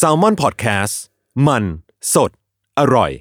[0.00, 0.94] s a l ม o n PODCAST
[1.46, 1.64] มัน
[2.14, 2.30] สด
[2.78, 3.12] อร่อย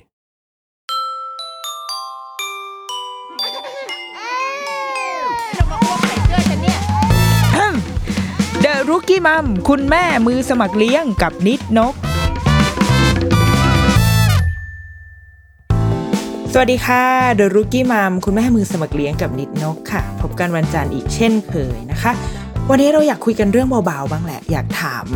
[8.61, 11.93] เดอะรุกี้มัมคุณแม่มือสมัครเลี้ยงกับนิดนก
[16.53, 22.11] สวัสดีค่ะเดอะรุกี้มัมคุณแม่มือสมัครเลี้ยงกับนิดนกค่ะ พบกันวันจันทร์อีกเช่นเคยนะคะ
[22.69, 25.07] วันนี้เราอยากคุยกันเรื่องเบาๆบ้างแหละ อยากถาม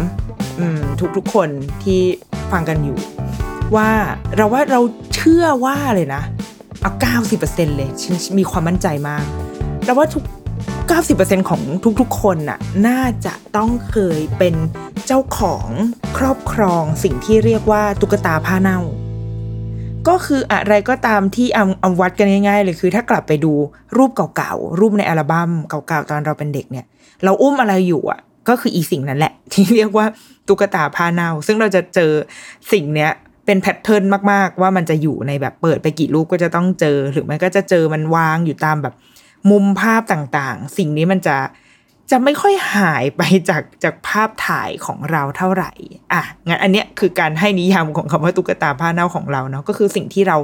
[1.18, 1.50] ทุกๆคน
[1.84, 2.02] ที่
[2.52, 2.98] ฟังกันอยู่
[3.76, 3.90] ว่า
[4.36, 4.82] เราว่าเรา
[5.16, 6.24] เชื่อว่าเลยนะ
[6.82, 9.24] เอาเก้าสิบเปอร์เซ็นเลยฉันมีความมั่นใจมาก
[9.86, 10.24] เราว่าทุก
[10.86, 11.62] 90%ของ
[12.00, 14.56] ทุกๆ คนน่ะน่าจะต้องเคยเป็น
[15.08, 15.68] เจ้าของ
[16.18, 18.80] ครอบครองสิ่งที่เรียกว่าตุ๊กตาผ้าเน่า
[20.08, 23.54] ก็คืออะไรก็ตามที่เอาเอาวัดกันง่ายๆเลยคือ ถ้ากลับไปดู
[23.98, 26.86] รูปเก่าๆ รูปในอัลบั้มเก่าๆ ตอนเราเป็นเด็กเนี่ย
[27.24, 30.06] เราอุ้มอะไรอยู่อะ ก็คืออีสิ่งนั้นแหละ ที่เรียกว่า
[30.48, 32.12] ตุ๊กตาผ้าเน่า ซึ่งเราจะเจอ
[32.72, 33.12] สิ่งเนี้ย
[33.46, 38.94] เป็นแพทเทิร์นมากๆ ว่ามันจะอยู่ในแบบเปิดไปกี่รูปก็จะต้องเจอ หรือไม่ก็จะเจอมันวางอยู่ตามแบบ
[39.52, 41.38] มุมภาพต่างๆ สิ่งนี้มันจะ
[42.12, 45.72] จะไม่ค่อยหายไปจากจากภาพถ่ายของเราเท่าไหร่
[46.14, 50.38] อะ งั้นอันเนี้ยคือการให้นิยามของคำว่าตุ๊กตาผ้าเน่าของเราเนาะ ก็คือสิ่งที่เรา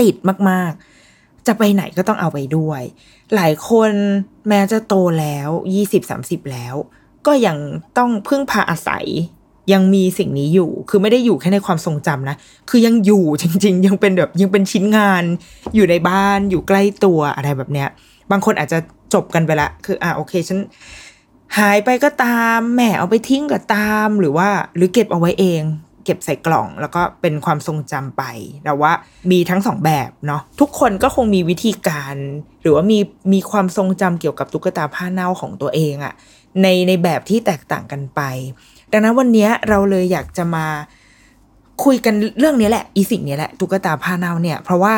[0.00, 0.14] ติด
[0.50, 0.72] มาก
[1.10, 2.82] ๆ จะไปไหนก็ต้องเอาไปด้วย
[3.34, 3.92] หลายคน
[4.48, 6.74] แม้จะโตแล้วยี่สิบสามสิบแล้ว
[7.26, 7.56] ก็ยัง
[7.98, 9.06] ต้องพึ่งพาอาศัย
[9.72, 12.36] ยังมีสิ่งนี้อยู่ คือไม่ได้อยู่แค่ในความทรงจำนะ
[12.70, 15.24] คือยังอยู่จริง ๆ ยังเป็นแบบยังเป็นชิ้นงาน
[15.74, 17.88] อยู่ในบ้านอยู่ใกล้ตัวอะไรแบบเนี้ย
[18.30, 18.78] บางคนอาจจะ
[19.14, 20.58] จบกันไปละ คืออ่าโอเคฉัน
[21.58, 25.62] หายไปก็ตามแหมเอาไปทิ้งก็ตามหรือว่าหรือเก็บเอาไว้เอง
[26.04, 28.22] เก็บใส่กล่อง แล้วก็เป็นความทรงจำไป
[28.64, 28.92] แต่ว่า
[29.30, 32.14] มีทั้งสองแบบเนาะทุกคนก็คงมีวิธีการ
[32.62, 32.98] หรือว่ามี
[33.32, 36.14] มีความทรงจำเกี่ยวกับตุ๊กตาผ้าเน่าของตัวเองอะ
[36.62, 38.20] ในในแบบที่แตกต่างกันไป
[38.92, 40.66] ดังนั้นวันนี้เราเลยอยากจะมา
[41.84, 44.94] คุยกันเรื่องนี้แหละอีสิ่งนี้แหละตุ๊กตาผ้าเน่าเนี่ย เพราะว่า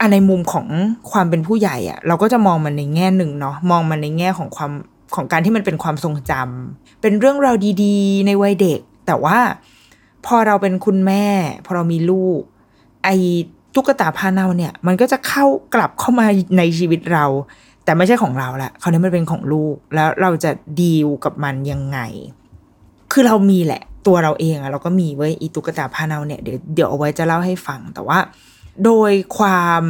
[0.00, 0.66] อันในมุมของ
[1.10, 4.72] ความเป็นผู้ใหญ่อะเราก็จะมองมันในแง่หนึ่งเนาะมองมันในแง่ของความ
[5.14, 9.38] ของการที่มันเป็นความทรงจำเป็นเรื่องราวดีๆ ในวัยเด็ก แต่ว่า
[10.26, 11.24] พอเราเป็นคุณแม่
[11.64, 12.40] พอเรามีลูก
[13.04, 13.14] ไอ้
[13.74, 15.44] ตุ๊กตาผ้าเน่าเนี่ย มันก็จะเข้า
[15.74, 16.26] กลับเข้ามา
[16.58, 17.24] ในชีวิตเรา
[17.84, 20.50] แต่ไม่ใช่ของเราละคราวนี้มันเป็นของลูกแล้วเราจะ
[20.80, 21.98] ดีลกับมันยังไง
[23.12, 28.18] คือเรามีแหละ ตัวเราเองอะเราก็มีไว้อีตุ๊กตาผ้าเน่าเนี่ยเดี๋ยวเดี๋ยวเอาไว้จะเล่าให้ฟังแต่ว่า
[28.84, 29.82] โดยความ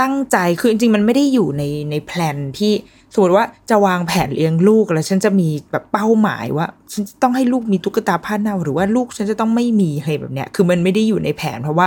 [0.00, 2.72] ตั้งใจคือจริงๆ มันไม่ได้อยู่ในในแพลนที่
[3.14, 11.86] สมมติว่าจะวางแผนเลี้ยงลูกแล้วฉันจะมีแบบเป้าหมายว่า ฉันต้องให้ลูกมีตุ๊กตาผ้าเน่าหรือว่าลูกฉันจะต้องไม่มีอะไรแบบเนี้ยคือมันไม่ได้อยู่ในแผนเพราะว่า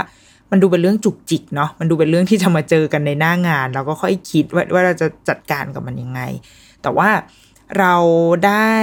[0.50, 6.20] มันดูเป็นเรื่องจุกจิกเนาะมันดูเป็นเรื่องที่จะมาเจอกันในหน้างานเราก็ค่อยคิดว่าว่าเราจะจัดการกับมันยังไง
[6.82, 7.08] แต่ว่า
[7.78, 7.94] เรา
[8.46, 8.74] ได้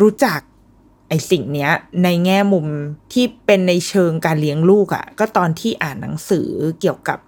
[0.00, 0.40] รู้จัก
[1.08, 1.70] ไอสิ่งเนี้ย
[2.04, 2.66] ในแง่มุม
[3.12, 6.48] ที่เป็นในเชิงการเลี้ยงลูกอะ่ะ ก็ตอนที่อ่านหนังสือ
[6.80, 7.18] เกี่ยวกับ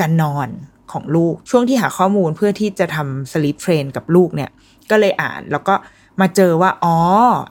[0.00, 0.48] การนอน
[0.92, 4.50] ของลูก ช่วงที่หาข้อมูลเพื่อที่จะทำสลิปเทรนกับลูกเนี่ย
[4.90, 5.74] ก็เลยอ่านแล้วก็
[6.20, 6.96] มาเจอว่า อ๋อ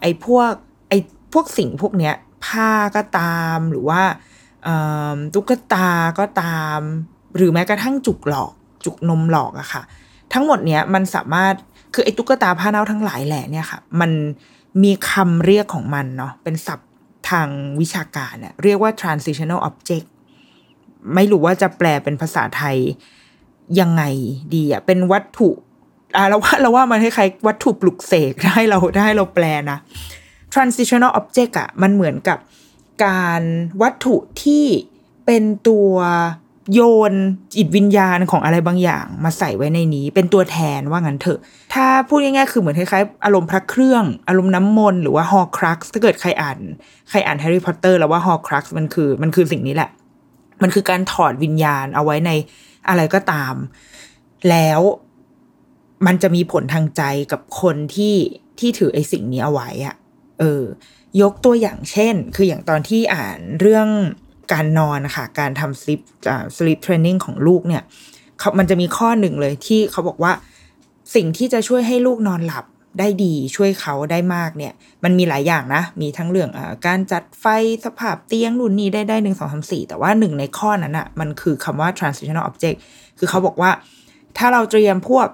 [0.02, 0.52] ไอพวก
[0.90, 0.94] ไอ
[1.34, 2.16] พวกสิ่งพวกเนี้ย
[2.46, 4.02] ผ้าก็ตามหรือว่า
[5.34, 6.80] ตุ๊กตาก็ตาม
[7.36, 8.52] หรือแม้กระทั่งจุกหลอก
[8.86, 9.81] จุกนมหลอกอะค่ะ
[10.34, 11.53] ทั้งหมดเนี้ยมันสามารถ
[11.94, 14.12] คือไอ้ตุ๊กตาผ้าเน่าทั้งหลายแหละเนี่ยค่ะ มัน
[14.83, 16.89] มีคำเรียกของมันเนาะเป็นศัพท์
[17.29, 17.47] ทาง
[17.81, 20.07] วิชาการเนี่ยเรียกว่า transitional object
[21.15, 22.77] ไม่รู้ว่าจะแปลเป็นภาษาไทย
[23.79, 24.03] ยังไง
[24.53, 25.49] ดีอะเป็นวัตถุ
[26.15, 29.79] อ่าเราว่าเราว่ามันคล้ายๆวัตถุปลุกเสกได้เราได้เราแปลนะ
[30.53, 32.38] transitional object อะมันเหมือนกับ
[33.06, 33.41] การ
[33.81, 34.65] วัตถุที่
[35.25, 35.94] เป็นตัว
[36.73, 36.79] โย
[37.12, 37.13] น
[37.56, 41.39] จิตวิญญาณของอะไรบางอย่างมาใส่ไว้ในนี้ เป็นตัวแทนว่างั้นเถอะ
[41.73, 46.57] ถ้าพูดง่ายๆคือเหมือนคล้ายๆอารมณ์พระเครื่อง อารมณ์น้ำมนต์หรือว่าฮอครักถ้าเกิดใครอ่าน
[47.09, 49.89] ใครอ่านแฮร์รี่พอตเตอร์แล้วว่าฮอครักมันคือมันคือสิ่งนี้แหละ
[50.62, 52.31] มันคือการถอดวิญญาณเอาไว้ใน
[52.89, 53.53] อะไรก็ตาม
[54.50, 54.79] แล้ว
[56.06, 58.15] มันจะมีผลทางใจกับคนที่
[58.59, 59.95] ที่ถือไอ้สิ่งนี้เอาไว้อะ
[60.39, 60.63] เออ
[61.21, 63.88] ยกตัวอย่างเช่น คืออย่างตอนที่อ่านเรื่อง
[64.53, 66.01] การนอนค่ะ การทำ sleep
[66.57, 67.83] sleep training ของลูกเนี่ย
[68.39, 70.31] เขามันจะมีข้อหนึ่งเลยที่เขาบอกว่า
[71.15, 72.65] สิ่งที่จะช่วยให้ลูกนอนหลับ
[73.00, 77.45] ได้ดีช่วยเขาได้มากเนี่ย มันมีหลายอย่างนะ มีทั้งเรื่องอการจัดไฟ
[77.86, 82.77] สภาพเตียงรุ่นนี้ได้ได้หนึ่งสองสามสี่แต่ว่าหนึ่งในข้อนั้นอะ่ะมันคือคำว่า transitional object
[83.18, 83.71] คือเขาบอกว่า
[84.38, 85.27] ถ้าเราเตรียมพวก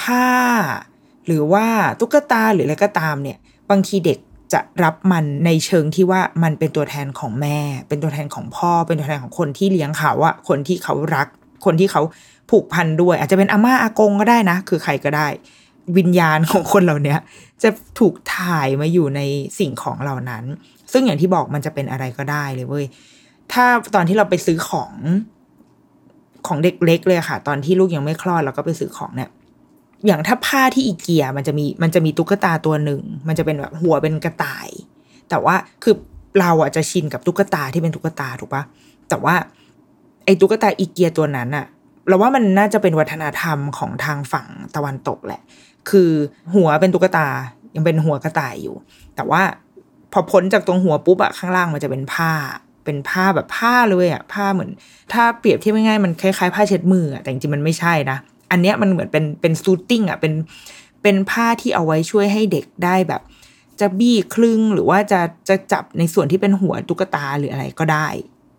[0.00, 0.28] ผ้า
[1.26, 1.66] หรือว่า
[2.00, 3.38] ตุ๊กตาหรืออะไรก็ตามเนี่ย
[3.70, 4.18] บางทีเด็ก
[4.52, 7.58] จะรับมันในเชิงที่ว่ามันเป็นตัวแทนของแม่
[7.88, 11.28] เป็นตัวแทนของพ่อ เป็นตัวแทนของคนที่เลี้ยงเขาอะคนที่เขารัก
[11.64, 12.02] คนที่เขา
[12.50, 15.26] ผูกพันด้วย อาจจะเป็นอาม่าอากงก็ได้นะ คือใครก็ได้
[15.96, 17.16] วิญญาณของคนเหล่านี้
[17.62, 19.20] จะถูกถ่ายมาอยู่ใน
[19.58, 20.44] สิ่งของเหล่านั้น
[20.92, 22.86] ซึ่งอย่างที่บอกมันจะเป็นอะไรก็ได้เลยเว้ย
[23.52, 23.64] ถ้า
[23.94, 24.92] ตอนที่เราไปซื้อของ
[26.46, 29.30] ของเด็กเล็กเลยค่ะ ตอนที่ลูกยังไม่คลอดเราก็ไปซื้อของเนี่ย
[30.06, 34.68] อย่างถ้าผ้าที่อีเกียมันจะมีมันจะมีตุ๊กตาตัวหนึ่ง มันจะเป็นแบบหัวเป็นกระต่าย
[35.30, 35.94] แต่ว่าคือ
[36.40, 38.62] เราอะจะชินกับตุ๊กตาที่เป็นตุ๊กตาถูกปะ
[39.08, 39.34] แต่ว่า
[40.24, 41.66] ไอ้ตุ๊กตาอีเกียตัวนั้นอะ
[42.08, 45.40] เราว่ามันน่าจะเป็นวัฒนธรรมของทางฝั่งตะวันตกแหละ
[45.90, 46.10] คือ
[46.54, 47.26] หัวเป็นตุ๊กตา
[47.74, 48.76] ยังเป็นหัวกระต่ายอยู่
[49.16, 49.42] แต่ว่า
[50.12, 52.32] พอพ้นจากตรงหัวปุ๊บอะข้างล่างมันจะเป็นผ้า
[52.84, 54.70] เป็นผ้าแบบผ้าเลยอะผ้าเหมือน
[55.12, 58.18] ถ้าเปรียบเทียบง่ายๆมันคล้ายๆผ้าเช็ดมือแต่จริงๆมันไม่ใช่นะ
[58.50, 60.32] อันเนี้ยมันเหมือนเป็นเป็นซูตติ้งอะเป็น
[61.02, 63.22] เป็นผ้าที่เอาไว้ช่วยให้เด็กได้แบบ
[63.80, 68.08] จะบี้คลึงหรือว่าจะจะจับในส่วนที่เป็นหัวตุ๊กตาหรืออะไรก็ได้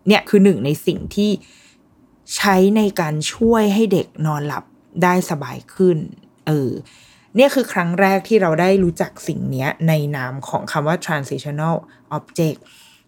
[0.08, 1.30] เนี่ยคือหนึ่งในสิ่งที่
[2.36, 4.64] ใช้ในการช่วยให้เด็กนอนหลับ
[5.02, 5.98] ได้สบายขึ้น
[6.46, 6.70] เออ
[7.36, 11.76] เนี่ยคือครั้งแรกที่เราได้รู้จักสิ่งนี้ในนามของคำว่า transitional
[12.16, 12.58] object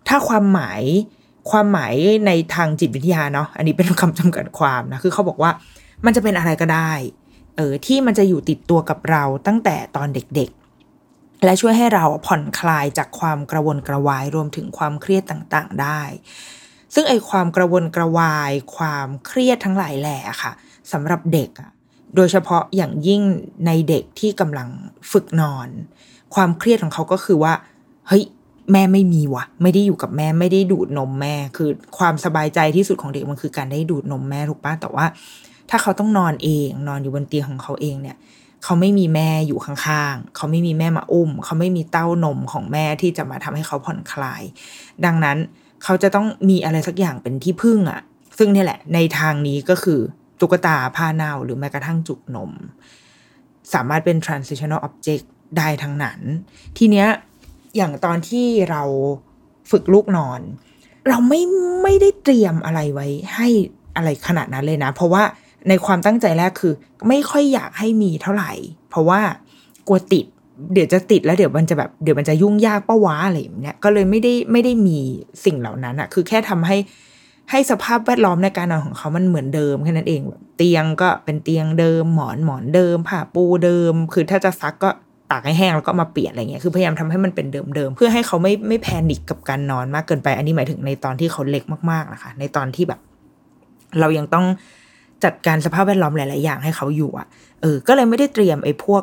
[0.09, 0.83] ถ้าความหมาย
[1.51, 1.95] ความหมาย
[2.27, 5.51] ในทางจิตวิทยาเนาะ อันนี้เป็นคำจำกัดความนะ คือเขาบอกว่า
[6.05, 6.93] มันจะเป็นอะไรก็ได้
[7.57, 16.03] เออที่มันจะอยู่ติดตัวกับเราตั้งแต่ตอนเด็กๆ และช่วยให้เราผ่อนคลายจากความกระวนกระวายรวมถึงความเครียดต่างๆได้
[16.95, 20.53] ซึ่งไอความกระวนกระวาย ความเครียดทั้งหลายแหล่ค่ะ
[20.93, 21.71] สำหรับเด็กอะ
[22.17, 23.23] โดยเฉพาะอย่างยิ่ง
[23.67, 24.69] ในเด็กที่กำลัง
[25.13, 25.69] ฝึกนอน
[26.35, 27.53] ความเครียดของเขาก็คือว่า
[28.09, 28.25] เฮ้ย
[28.73, 35.07] แม่ไม่มีวะไม่ได้อยู่กับแม่ไม่ได้ดูดนมแม่ คือความสบายใจที่สุดของเด็กมันคือการได้ดูดนมแม่ถูกปะแต่ว่า
[35.71, 38.17] ถ้าเขาต้องนอนเอง นอนอยู่บนเตียงของเขาเองเนี่ย
[38.65, 44.43] เขาไม่มีแม่อยู่ข้างๆ เขาไม่มีแม่มาอุ้ม เขาไม่มีเต้านมของแม่ที่จะมาทำให้เขาผ่อนคลาย
[45.05, 45.39] ดังนั้น
[45.83, 48.01] เขาจะต้องมีอะไรสักอย่างเป็นที่พึ่งอะ่ะ
[48.39, 50.01] ซึ่งนี่แหละ ในทางนี้ก็คือ
[50.41, 52.51] ตุ๊กตาผ้าเน่าหรือแม้กระทั่งจุกนม
[53.75, 55.25] สามารถเป็น transitional object
[55.59, 56.21] ได้ทั้งนั้น
[56.79, 57.09] ทีเนี้ย
[57.77, 58.83] อย่างตอนที่เรา
[59.71, 60.41] ฝึกลูกนอน
[61.09, 61.43] เราไม่
[61.83, 63.49] ไม่ได้เตรียมอะไรไว้ให้
[63.97, 65.23] อะไรขนาดนั้นเลยนะ เพราะว่า
[65.69, 66.73] ในความตั้งใจแรกคือ
[67.09, 68.53] ไม่ค่อยอยากให้มีเท่าไหร่
[68.91, 69.21] เพราะว่า
[69.89, 70.27] กลัวติด
[70.73, 74.99] เดี๋ยวจะติดแล้วเดี๋ยวมันจะแบบเดี๋ยวมันจะยุ่งยากป้าวะอะไรอย่างเงี้ยก็เลยไม่ได้ไม่ได้มี
[75.45, 76.77] สิ่งเหล่านั้นอะคือแค่ทำให้
[77.51, 80.21] ให้สภาพแวดล้อมในการนอนของเขามันเหมือนเดิมแค่นั้นเอง
[80.57, 84.91] เตียงก็เป็นเตียงเดิม หมอนหมอนเดิมผ้าปูเดิม คือถ้าจะซักก็
[85.31, 93.01] ตากให้แห้งแล้วก็มาเปลี่ยนอะไรเงี้ยคือพยายามทำให้มันเป็นเดิมๆเพื่อให้เขาไม่ไม่แพนิคกับการนอนมากเกินไป อันนี้หมายถึงในตอนที่เขาเล็กมากๆนะคะ ในตอนที่แบบ
[94.01, 94.47] เรายังต้อง
[95.25, 97.27] จัดการสภาพแวดล้อมหลาย ๆ อย่างให้เขาอยู่อะ
[97.63, 99.03] เออ ก็เลยไม่ได้เตรียมไอ้พวก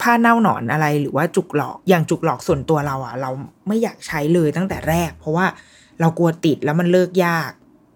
[0.00, 3.30] ผ้าเน่าหนอนอะไรหรือว่าจุกหลอกอย่างจุกหลอกส่วนตัวเราอะเรา
[3.68, 5.46] ไม่อยากใช้เลยตั้งแต่แรก เพราะว่า
[6.00, 7.50] เรากลัวติดแล้วมันเลิกยาก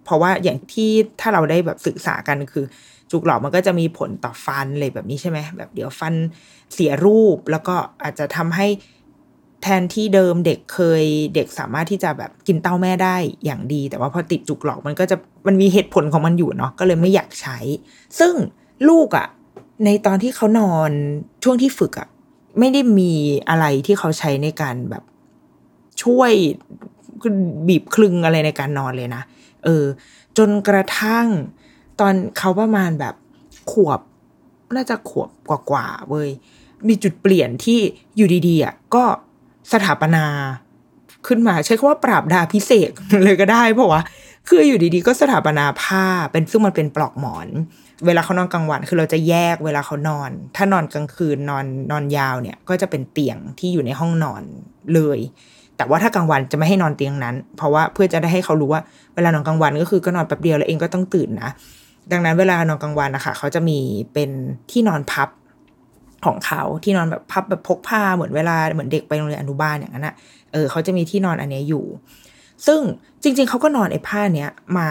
[0.05, 0.91] เพราะว่าอย่างที่
[1.21, 2.65] ถ้าเราได้แบบศึกษากันคือ
[3.11, 6.15] จุกหลอกมันก็จะมีผลต่อฟันเลยแบบนี้ใช่ไหมแบบเดี๋ยวฟัน
[6.75, 8.67] เสียรูปแล้วก็อาจจะทำให้
[9.64, 15.16] แทนที่เดิมเด็กเคยเด็กสามารถที่จะแบบกินเต้าแม่ได้อย่างดี แต่ว่าพอติดจุกหลอกมันก็จะ
[15.47, 17.59] มันมีเหตุผลของมันอยู่เนาะก็เลยไม่อยากใช้
[18.18, 18.35] ซึ่ง
[18.88, 19.26] ลูกอะ่ะ
[19.85, 20.90] ในตอนที่เขานอน
[21.44, 22.09] ช่วงที่ฝึกอะ่ะ
[22.59, 23.12] ไม่ได้มี
[23.49, 25.02] อะไรที่เขาใช้ในการแบบ
[26.02, 26.33] ช่วย
[27.68, 29.23] บีบคลึงอะไรในการนอนเลยนะ
[29.64, 29.85] เออ
[30.38, 31.26] จนกระทั่ง
[32.00, 33.14] ตอนเขาประมาณแบบ
[33.73, 34.00] ขวบ
[34.75, 35.30] น่าจะขวบ
[35.71, 36.30] กว่าๆเว้ย
[36.88, 37.78] มีจุดเปลี่ยนที่
[38.16, 39.04] อยู่ดีๆอะก็
[39.73, 40.25] สถาปนา
[41.26, 42.90] ขึ้นมาใช้คำว่าปราบดาพิเศษ
[43.25, 44.02] เลยก็ได้เพราะว่า
[44.49, 47.49] คืออยู่ดีๆ ก็สถาปนาผ้าเป็นซึ่งมันเป็นปลอกหมอน
[48.06, 54.42] เวลาเขานอนกลางวันคือเราจะแยกเวลาเขานอน ถ้านอนกลางคืนนอนนอนยาวเนี่ย ก็จะเป็นเตียงที่อยู่ในห้องนอน
[54.94, 55.18] เลย
[55.76, 58.83] แต่ว่าถ้ากลางวันจะไม่ให้นอนเตียงนั้น เพราะว่าเพื่อจะได้ให้เขารู้ว่า
[59.14, 61.50] เวลานอนกลางวันก็คือก็นอนแป๊บเดียวแล้วเองก็ต้องตื่นนะ
[62.12, 63.78] ดังนั้นเวลานอนกลางวันนะคะเขาจะมี
[64.14, 64.30] เป็น
[64.71, 65.28] ที่นอนพับ
[66.25, 70.14] ของเขาที่นอนแบบพับแบบพกผ้าเหมือนเวลาเหมือนเด็กไปโรงเรียนอนุบาลอย่างนั้นอะ
[70.52, 71.85] เออเขาจะมีที่นอนอันนี้อยู่
[72.66, 72.81] ซึ่ง
[73.23, 74.88] จริง ๆเขาก็นอนไอ้ผ้าเนี้ยมา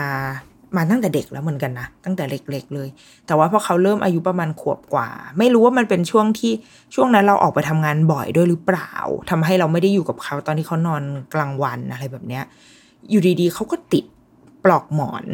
[0.78, 2.90] มาตั้งแต่เด็กแล้วเหมือนกันนะตั้งแต่เล็กๆเลย
[3.28, 6.54] แต่ว่าพอเขาเริ่มอายุประมาณขวบกว่า ไม่รู้ว่ามันเป็นช่วงที่
[6.96, 8.92] ช่วงนั้นเราออกไปทำงานบ่อยด้วยหรือเปล่า
[9.30, 12.44] ทำให้เราไม่ได้อยู่กับเขาตอนที่เขานอนกลางวันอะไรแบบเนี้ย
[13.10, 14.06] อยู่ดีๆเขาก็ติด
[14.64, 15.26] ปลอกหมอน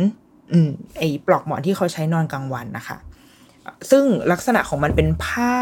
[0.52, 2.98] อืมไอ้ปลอกหมอนที่เขาใช้นอนกลางวันนะคะ
[3.92, 5.56] ซึ่งลักษณะของมันเป็นผ้า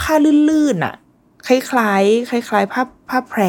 [0.00, 0.14] ผ้า
[0.50, 0.94] ลื่นๆอะ
[1.46, 3.42] คล้ายๆคล้าย ๆ ผ้าผ้าแพร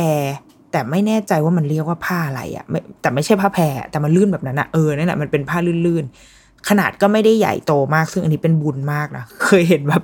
[0.72, 10.04] แต่ไม่แน่ใจว่ามันเรียกว่าผ้าอะไรอะไม่แต่ไม่ใช่ผ้าแพรแต่มันลื่นแบบนั้นอะเออนั่นแหละมันเป็นผ้าลื่นๆขนาดก็ไม่ได้ใหญ่โตมาก ซึ่งอันนี้เป็นบุญมากนะเคยเห็นแบบ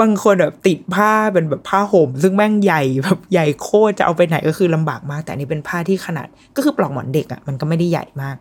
[0.00, 6.26] บางคนแบบติดผ้าเป็นแบบผ้าห่ม ซึ่งแม่งใหญ่แบบใหญ่โคตรจะเอาไปไหนก็คือลำบากมาก แต่อันนี้เป็นผ้าที่ขนาด
[6.56, 8.36] ก็คือปลอกหมอนเด็กอะมันก็ไม่ได้ใหญ่มาก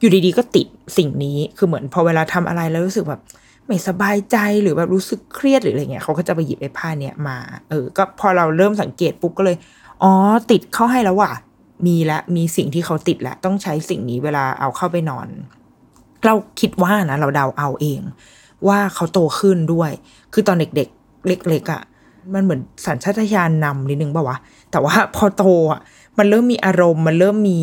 [0.00, 3.20] อยู่ดีๆก็ติดสิ่งนี้คือเหมือนพอเวลาทำอะไรแล้วรู้สึกแบบ
[3.66, 7.36] ไม่สบายใจหรือแบบรู้สึกเครียดหรืออะไรเงี้ยเขาก็จะไปหยิบไอ้ผ้าเนี้ยมา
[7.68, 9.56] เออ ก็พอเราเริ่มสังเกตปุ๊บก็เลย
[10.02, 10.12] อ๋อ
[10.50, 11.32] ติดเข้าให้แล้วว่ะ
[11.86, 15.28] มีละ มีสิ่งที่เขาติดแล้วต้องใช้สิ่งนี้เวลาเอาเข้าไปนอน
[16.24, 18.00] เราคิดว่านะเราเดาเอาเอง
[18.68, 19.90] ว่าเขาโตขึ้นด้วย
[20.32, 21.82] คือตอนเด็กๆ เล็กๆอะ่ะ
[22.34, 24.36] มันเหมือนสัญชาตญาณนำนิดนึงป่าวะ
[24.70, 25.80] แต่ว่าพอโตอะ
[26.18, 27.60] มันเริ่มมีอารมณ์ มันเริ่มมี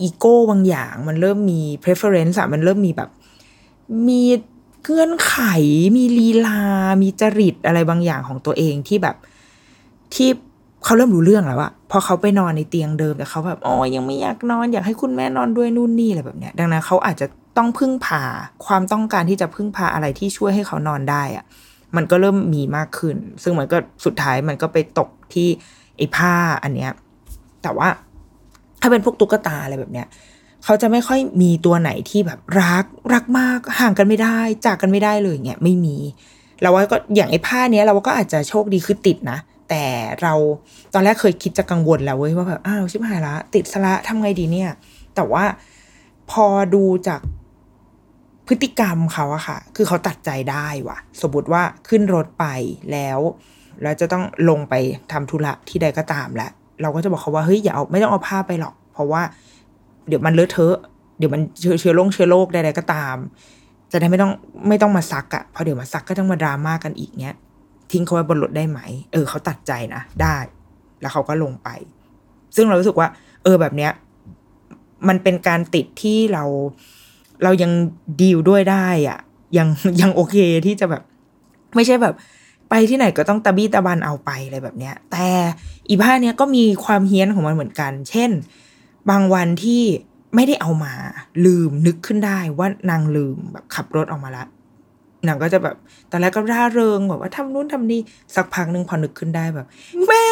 [0.00, 3.10] อีโก้บางอย่าง มันเริ่มมี preference อะมันเริ่มมีแบบ
[4.08, 4.22] มี
[4.84, 5.36] เงื่อนไข
[5.96, 6.60] มีลีลา
[7.02, 9.16] มีจริตอะไรบางอย่างของตัวเองที่แบบ
[10.14, 10.28] ที่
[10.84, 17.26] เขาเริ่มรู้เรื่องแล้วอะพอเขาไปนอนในเตียงเดิมแต่เขาแบบอ๋อยังไม่อยากนอน อยากให้คุณแม่นอนด้วยนู่นนี่อะไรแบบเนี้ย ดังนั้นเขาอาจจะ
[17.56, 18.22] ต้องพึ่งพา
[18.66, 21.44] ความต้องการที่จะพึ่งพาอะไรที่ช่วยให้เขานอนได้อะ
[21.96, 25.48] มันก็เริ่มมีมากขึ้น ซึ่งมันก็สุดท้ายมันก็ไปตกที่
[25.96, 26.90] ไอ้ผ้าอันเนี้ย
[27.62, 27.88] แต่ว่า
[28.80, 30.06] ถ้าเป็นพวกตุ๊กตาอะไรแบบเนี้ย
[30.64, 35.96] เขาจะไม่ค่อยมีตัวไหนที่แบบรักรักมากห่างกันไม่ได้ จากกันไม่ได้เลยเงี้ยไม่มี
[36.60, 39.38] เราว่าก็อย่างไอ้ผ้าเนี้ยเราก็อาจจะโชคดีคือติดนะ
[39.70, 39.84] แต่
[40.22, 40.34] เรา
[40.94, 44.70] ตอนแรกเคยคิดจะกังวลแล้วเว้ยว่าแบบอ้าวชิบหายละ ติดสละทำไงดีเนี่ย
[45.14, 45.44] แต่ว่า
[46.30, 47.20] พอดูจาก
[48.46, 52.46] พฤติกรรมเขาอะค่ะ คือเขาตัดใจได้ว่ะ สมมติว่าขึ้นรถไป
[52.92, 53.20] แล้ว
[53.82, 54.74] แล้วจะต้องลงไป
[55.12, 56.50] ทำธุระที่ใดก็ตามแล้ว
[56.82, 59.22] เราก็จะบอกเขาว่าเฮ้ยอย่าเอาไม่ต้องเอาผ้าไปหรอก เพราะว่า
[60.08, 60.76] เดี๋ยวมันเลอะเทอะ
[61.18, 63.16] เดี๋ยวมันเชื้อเชื้อโรคเชื้อโรคใดๆก็ตาม
[63.92, 64.32] จะได้ไม่ต้อง
[64.68, 67.36] ไม่ต้องมาซักอะพอเดี๋ยวมาซักก็ต้องมาดราม่ากันอีกเนี้ย
[67.92, 68.80] ทิ้งเขาไว้บนรถได้ไหม
[69.12, 70.36] เออเขาตัดใจนะได้
[71.00, 71.68] แล้วเขาก็ลงไป
[72.56, 73.08] ซึ่งเรารู้สึกว่า
[73.42, 73.92] เออแบบเนี้ย
[75.08, 76.44] มันเป็นการติดที่เรา
[77.42, 77.72] เรายัง
[78.20, 79.18] ดีลด้วยได้อะ
[79.58, 79.68] ยัง
[80.00, 81.02] ยังโอเคที่จะแบบ
[81.74, 82.14] ไม่ใช่แบบ
[82.70, 85.26] ไปที่ไหนก็ต้องตะบี้ตะบันเอาไปอะไรแบบเนี้ย แต่
[85.88, 88.30] อีผ้าเนี้ยก็มีความเฮี้ยนของมันเหมือนกัน เช่น
[89.10, 89.82] บางวันที่
[90.34, 90.92] ไม่ได้เอามา
[91.44, 94.44] ลืมนึกขึ้นได้ว่านางลืมแบบขับรถออกมาละ
[95.26, 95.76] นางก็จะแบบ
[96.10, 98.00] ตอนแรกก็ร่าเริงแบบว่าทำนู่นทำนี่
[98.34, 99.66] สักพักหนึ่งพอนึกขึ้นได้แบบ
[100.06, 100.26] แม่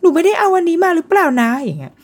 [0.00, 1.94] หนูไม่ได้เอาวันนี้มาหรือเปล่านะอย่างเงี้ย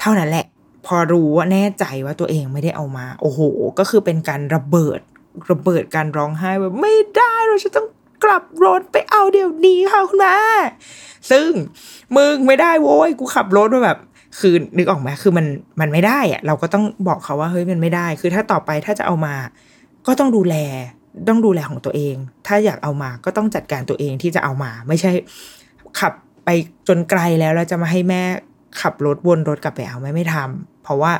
[0.00, 0.46] เท่านั้นแหละ
[0.86, 3.40] พอรู้ว่าแน่ใจว่าตัวเองไม่ได้เอามา โอ้โห
[3.78, 5.00] ก็คือเป็นการระเบิด
[5.50, 7.86] ระเบิดการร้องไห้แบบไม่ได้เราจะต้อง
[8.24, 10.36] กลับรถไปเอาเดี๋ยวนี้ค่ะคุณแม่
[11.30, 11.50] ซึ่ง
[12.16, 13.98] มึงไม่ได้โว้ยกูขับรถมาแบบ
[14.38, 15.46] คือนึกออกไหมคือมัน
[15.80, 19.34] มันไม่ได้อะเราก็ต้องบอกเขาว่าเฮ้ยมันไม่ได้ คือถ้าต่อไปถ้าจะเอามา
[20.06, 20.56] ก็ต้องดูแล
[21.28, 22.16] ต้องดูแลของตัวเอง
[22.46, 25.10] ถ้าอยากเอามาก็ต้องจัดการตัวเองที่จะเอามา ไม่ใช่
[26.00, 26.12] ขับ
[26.44, 26.48] ไป
[26.88, 28.22] จนไกลแล้วแล้วจะมาให้แม่
[28.80, 31.12] ขับรถวนรถกลับไปเอาไม่ไม่ทำเพราะว่า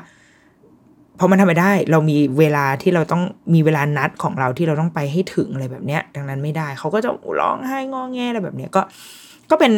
[1.16, 3.22] เพราะมันทำไม่ได้ เรามีเวลาที่เราต้อง
[3.54, 7.10] มีเวลานัดของเราที่เราต้องไปให้ถึงอะไรแบบเนี้ย ดังนั้นไม่ได้ เขาก็จะ
[7.40, 8.82] ร้องไห้งอแงอะไรแบบเนี้ยก็
[9.50, 9.72] ก็เป็น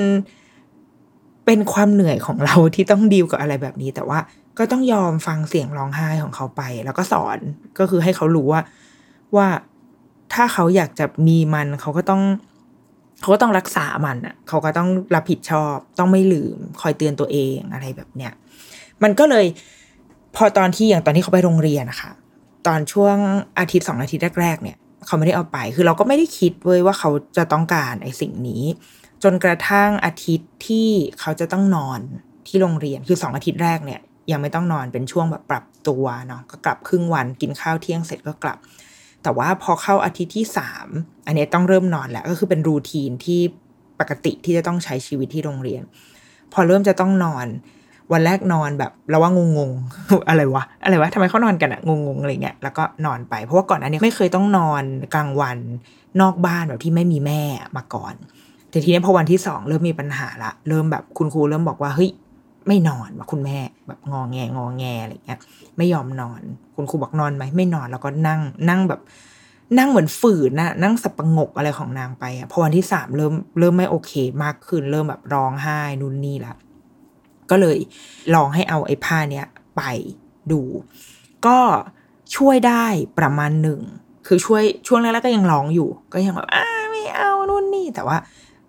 [1.50, 4.18] เป็นความเหนื่อยของเราที่ต้องดีลกับอะไรแบบนี้ แต่ว่า
[4.58, 7.38] ก็ต้องยอมฟังเสียงร้องไห้ของเขาไป แล้วก็สอน
[7.78, 8.62] ก็คือให้เขารู้ว่า
[9.36, 9.48] ว่า
[10.34, 12.22] ถ้าเขาอยากจะมีมันเขาก็ต้อง
[13.20, 18.32] เขาก็ต้องรักษามันอะ เขาก็ต้องรับผิดชอบ ต้องไม่ลืม คอยเตือนตัวเองอะไรแบบเนี้ย
[19.02, 19.46] มันก็เลย
[20.36, 22.10] พอตอนที่อย่างตอนที่เขาไปโรงเรียนนะคะ
[22.66, 23.16] ตอนช่วง
[23.58, 24.76] อาทิตย์สองอาทิตย์แรกๆเนี่ย
[25.06, 28.62] เขาไม่ได้เอาไป คือเราก็ไม่ได้คิดเว้ยว่าเขาจะต้องการไอ้สิ่งนี้
[29.22, 30.88] จนกระทั่งอาทิตย์ที่
[31.20, 32.00] เขาจะต้องนอน
[32.48, 38.58] ที่โรงเรียนคือสองอาทิตย์แรกเนี่ย ยังไม่ต้องนอนเป็นช่วงแบบปรับตัวเนาะก็กลับครึ่งวันกินข้าวเที่ยงเสร็จก็กลับ
[39.22, 40.86] แต่ว่าพอเข้าอาทิตย์ที่สาม
[41.26, 43.40] อันนี้ต้องเริ่มนอนแล้วก็คือเป็นรูทีนที่
[44.00, 45.82] ปกติที่จะต้องใช้ชีวิตที่โรงเรียน
[46.52, 47.46] พอเริ่มจะต้องนอน
[48.12, 49.70] วันแรกนอนแบบเราว่างงง
[50.28, 54.82] อะไรวะอะไรวะทำไมเขานอนกันอะงงงอะไรเงี้ยแล้วก็นอนไป เพราะว่าก่อนอันนี้ไม่เคยต้องนอน
[55.14, 55.58] กลางวัน
[56.20, 57.42] นอกบ้านแบบที่ไม่มีแม่
[57.76, 58.14] มาก่อน
[58.70, 62.10] แต่ทีนี้พอวันที่สองเริ่มมีปัญหาละเริ่มแบบคุณครูเริ่มบอกว่าเฮ้ย
[62.68, 65.40] ไม่นอนว่าคุณแม่แบบงอแงงอแงอะไรเงี้ย
[65.76, 66.42] ไม่ยอมนอน
[66.76, 69.00] คุณครูบอกนอนไหมไม่นอนแล้วก็นั่งนั่งแบบ
[69.78, 76.54] นั่งเหมือนฝืนนะนั่งสับประงกอะไรของนางไปอะพอวันที่สามเริ่มเริ่มไม่โอเคมากขึ้น เริ่มแบบร้องไห้นู่นนี่ละ
[77.50, 77.78] ก็เลย
[78.34, 79.46] ลองให้เอาไอ้ผ้าเนี้ย
[79.76, 79.82] ไป
[80.52, 80.60] ดู
[81.46, 81.58] ก็
[82.36, 82.86] ช่วยได้
[83.18, 83.80] ประมาณหนึ่ง
[84.26, 88.16] คือช่วยช่วงแรกๆก็ยังร้องอยู่ ก็ยังแบบอ้าไม่เอานู่นนี่แต่ว่า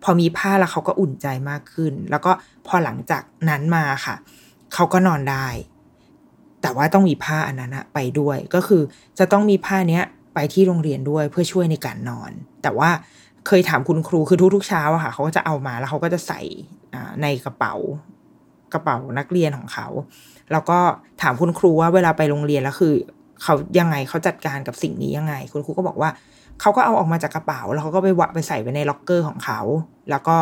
[0.03, 2.32] พอมีผ้าแล้วเขาก็อุ่นใจมากขึ้น แล้วก็
[2.68, 4.15] พอหลังจากนั้นมาค่ะ
[4.74, 5.48] เขาก็นอนได้
[6.62, 8.82] แต่ว่าต้องมีผ้าอันนั้นไปด้วย ก็คือ
[9.20, 10.03] จะต้องมีผ้าเนี้ย
[10.34, 12.32] ไปที่โรงเรียนด้วยเพื่อช่วยในการนอน
[12.63, 12.89] แต่ว่า
[13.48, 16.41] เคยถามคุณครูคือทุกๆเช้าอะค่ะเขาก็จะเอามาแล้วเขาก็จะใส่
[17.22, 17.75] ในกระเป๋า
[18.74, 19.88] กระเป๋านักเรียนของเขา
[20.51, 20.79] แล้วก็
[21.22, 22.94] ถามคุณครูว่าเวลาไปโรงเรียนแล้วคือ
[23.44, 26.10] เขายังไงเขาจัดการกับสิ่งนี้ยังไง คุณครูก็บอกว่า
[26.62, 29.60] เขาก็เอาออกมาจากกระเป๋า แล้วเขาก็ไปวะไปใส่ไว้ในล็อกเกอร์ของเขา
[30.10, 30.38] แล้วก็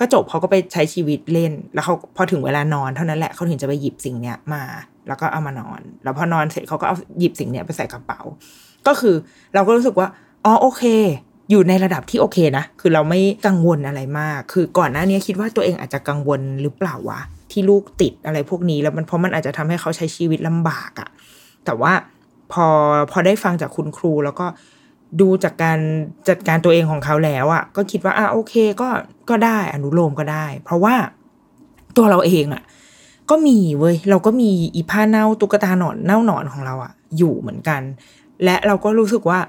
[0.00, 4.62] ก็จบเขาก็ไปใช้ชีวิตเล่น แล้วเขาพอถึงเวลานอนเท่านั้นแหละเขาถึงจะไปหยิบสิ่งเนี้ยมา
[5.08, 8.20] แล้วก็เอามานอน แล้วพอนอนเสร็จเขาก็เอาหยิบสิ่งเนี้ยไปใส่กระเป๋า
[8.86, 9.14] ก็คือ
[9.54, 10.08] เราก็รู้สึกว่า
[10.44, 10.82] อ๋อโอเค
[11.50, 17.20] อยู่ในระดับที่โอเคนะ คือเราไม่กังวลอะไรมาก คือก่อนหน้านี้คิดว่าตัวเองอาจจะกังวลหรือเปล่าวะ
[17.52, 21.08] ที่ลูกติดอะไรพวกนี้แล้วมันเพราะมันอาจจะทำให้เขาใช้ชีวิตลำบากอะ
[21.64, 21.92] แต่ว่า
[22.52, 22.66] พอ
[23.12, 24.46] พอได้ฟังจากคุณครูแล้วก็
[25.20, 25.78] ดูจากการ
[26.28, 28.88] จัดการตัวเองของเขาแล้วอะ่ะ ก็คิดว่าอะโอเคก็
[29.30, 30.94] ก็ได้อนุโลมก็ได้ เพราะว่า
[31.96, 32.62] ตัวเราเองอะ่ะ
[33.30, 37.82] ก็มีเว้ยเราก็มีอีผ้าเน่าตุ๊กตาหนอนเน่าหนอนของเราอะ่ะ อยู่เหมือนกัน
[38.44, 39.40] และเราก็รู้สึกว่า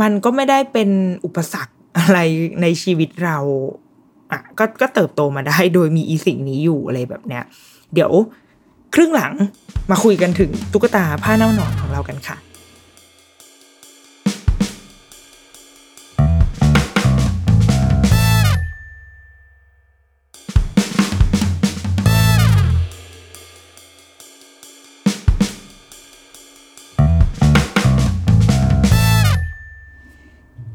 [0.00, 0.90] มันก็ไม่ได้เป็น
[1.24, 2.18] อุปสรรคอะไร
[2.62, 3.38] ในชีวิตเรา
[4.32, 7.44] อะก็ก็เติบโตมาได้โดยมีอีสิ่งนี้อยู่อะไรแบบเนี้ย
[7.94, 8.10] เดี๋ยว
[8.94, 9.32] ครึ่งหลัง
[9.90, 12.36] มาคุยกันถึงตุ๊กตาผ้าเน่าหนอนของเรากันค่ะ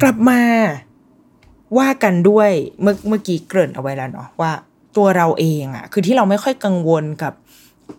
[0.02, 0.42] กลับมา
[1.78, 4.52] ว่ากันด้วยเมื่อเมื่อกี้เกริ่นเอาไว้แล้วเนาะว่า
[4.98, 7.34] ตัวเราเองอะคือที่เราไม่ค่อยกังวลกับ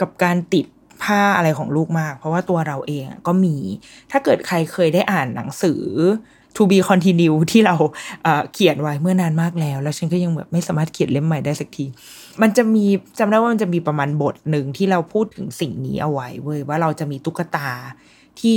[0.01, 0.67] กับการติด
[1.03, 3.57] ผ้าอะไรของลูกมาก เพราะว่าตัวเราเองก็มี
[4.11, 5.83] ถ้าเกิดใครเคยได้อ่านหนังสือ
[6.57, 7.77] to be continue ที่เรา
[8.25, 11.87] เเขียนไว้เมื่อนานมากแล้ว แล้วฉันก็ยังแบบไม่สามารถเขียนเล่มใหม่ได้สักที
[12.43, 12.85] มันจะมี
[13.19, 17.69] จำได้ว่ามันจะมีประมาณบทหนึ่งที่เราพูดถึงสิ่งนี้เอาไว้เว้ยว่าเราจะมีตุ๊กตา
[18.41, 18.57] ที่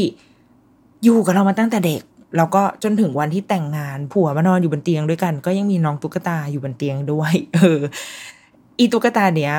[1.03, 2.01] อยู่กับเรามาตั้งแต่เด็ก
[2.37, 7.79] แล้วก็จนถึงวันที่แต่งงานผัวมานอนอยู่บนเตียงด้วยกัน ก็ยังมีน้องตุ๊กตาอยู่บนเตียงด้วย เออ
[8.79, 9.53] อีตุ๊กตาเนี้ย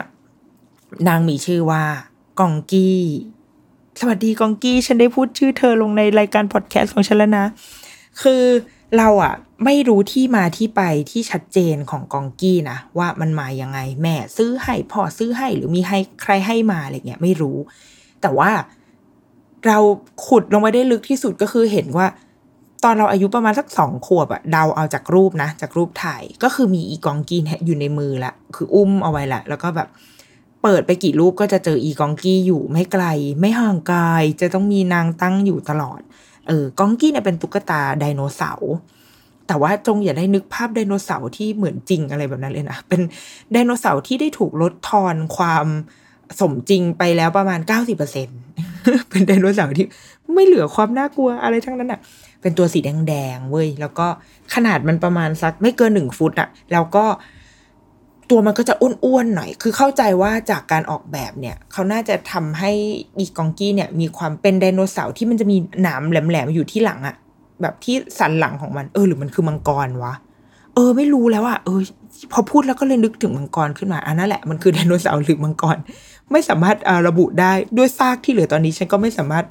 [1.09, 1.83] นางมีชื่อว่า
[2.41, 3.01] กองกี้
[4.01, 7.47] สวัสดีกองกี้ ฉันได้พูดชื่อเธอลงในรายการพอดแคสต์ของฉันแล้วนะ
[8.23, 8.43] คือ
[8.99, 17.57] เราอะไม่รู้ที่มาที่ไปที่ชัดเจนของกองกี้นะ ว่ามันมายังไง แม่ซื้อให้พ่อซื้อให้หรือมีให้ใครให้มาอะไรเงี้ยไม่รู้
[18.21, 18.51] แต่ว่า
[19.67, 19.79] เรา
[20.27, 22.07] ขุดลงไปได้ลึกที่สุดก็คือเห็นว่า
[22.85, 29.89] ตอนเราอายุประมาณสักสองขวบอะเดาเอาจากรูปนะ จากรูปถ่ายก็คือมีอีกองกีนอยู่ในมือละคืออุ้มเอาไว้ละ แล้วก็แบบ
[30.63, 33.05] เปิดไปกี่รูปก็จะเจออีกองกี้อยู่ไม่ไกล
[33.41, 34.01] ไม่ห่างไกล
[34.41, 36.01] จะต้องมีนางตั้งอยู่ตลอด
[36.49, 38.73] เออกองกี้เนี่ยเป็นตุ๊กตาไดโนเสาร์
[39.47, 43.01] แต่ว่าจงอย่าได้นึกภาพไดโนเสาร์ที่เหมือนจริงอะไรแบบนั้นเลยนะเป็น
[43.53, 45.67] ไดโนเสาร์ที่ได้ถูกลดทอนความ
[46.41, 48.29] สมจริงไปแล้วประมาณเก้าสิบเปอร์เซ็น
[49.11, 49.87] เป็นไดโนเสาร์ที่
[50.35, 52.01] ไม่เหลือความน่ากลัวอะไรทั้งนั้นอะ่ะ
[52.41, 54.07] เป็นตัวสีแดงๆเว้ยแล้วก็
[54.55, 57.05] ขนาดมันประมาณสักไม่เกินหนึ่งฟุตอะแล้วก็
[58.31, 62.71] ตัวมันก็จะอ้วนๆหน่อย คือเข้าใจว่าจากการออกแบบเนี่ย เขาน่าจะทำให้
[63.19, 67.17] อีกองกี้เนี่ย มีความเป็นไดโนเสาร์ที่มันจะมีหนามแหลมๆอยู่ที่หลังอะ
[67.63, 70.15] แบบที่สันหลังของมัน เออ หรือมันคือมังกรวะ
[70.75, 71.81] เออ ไม่รู้แล้วอะเออ
[72.33, 75.77] พอพูดแล้วก็เลยนึกถึงมังกรขึ้นมา อันนั้นแหละ มันคือไดโนเสาร์หรือมังกร
[76.33, 76.77] ไม่สามารถ
[77.09, 79.45] ระบุได้ด้วยซากที่เหลือตอนนี้ ฉันก็ไม่สามารถ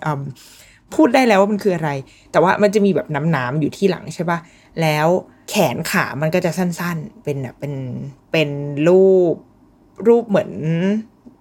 [0.96, 1.90] พูดได้แล้วว่ามันคืออะไร
[2.32, 4.40] แต่ว่ามันจะมีแบบน้ำๆอยู่ที่หลังใช่ปะ
[4.82, 5.08] แล้ว
[5.50, 7.74] แขนขามันก็จะสั้นๆ เป็นแบบเป็น
[8.32, 8.50] เป็น
[8.88, 9.36] รูป
[10.08, 10.52] รูปเหมือน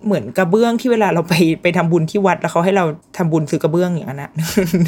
[0.07, 2.85] เหมือนกระเบื้องที่เวลาเราไปไปทำบุญที่วัดแล้วเขาให้เรา
[3.17, 4.31] ทำบุญซื้อกระเบื้องอย่างนั้นนะ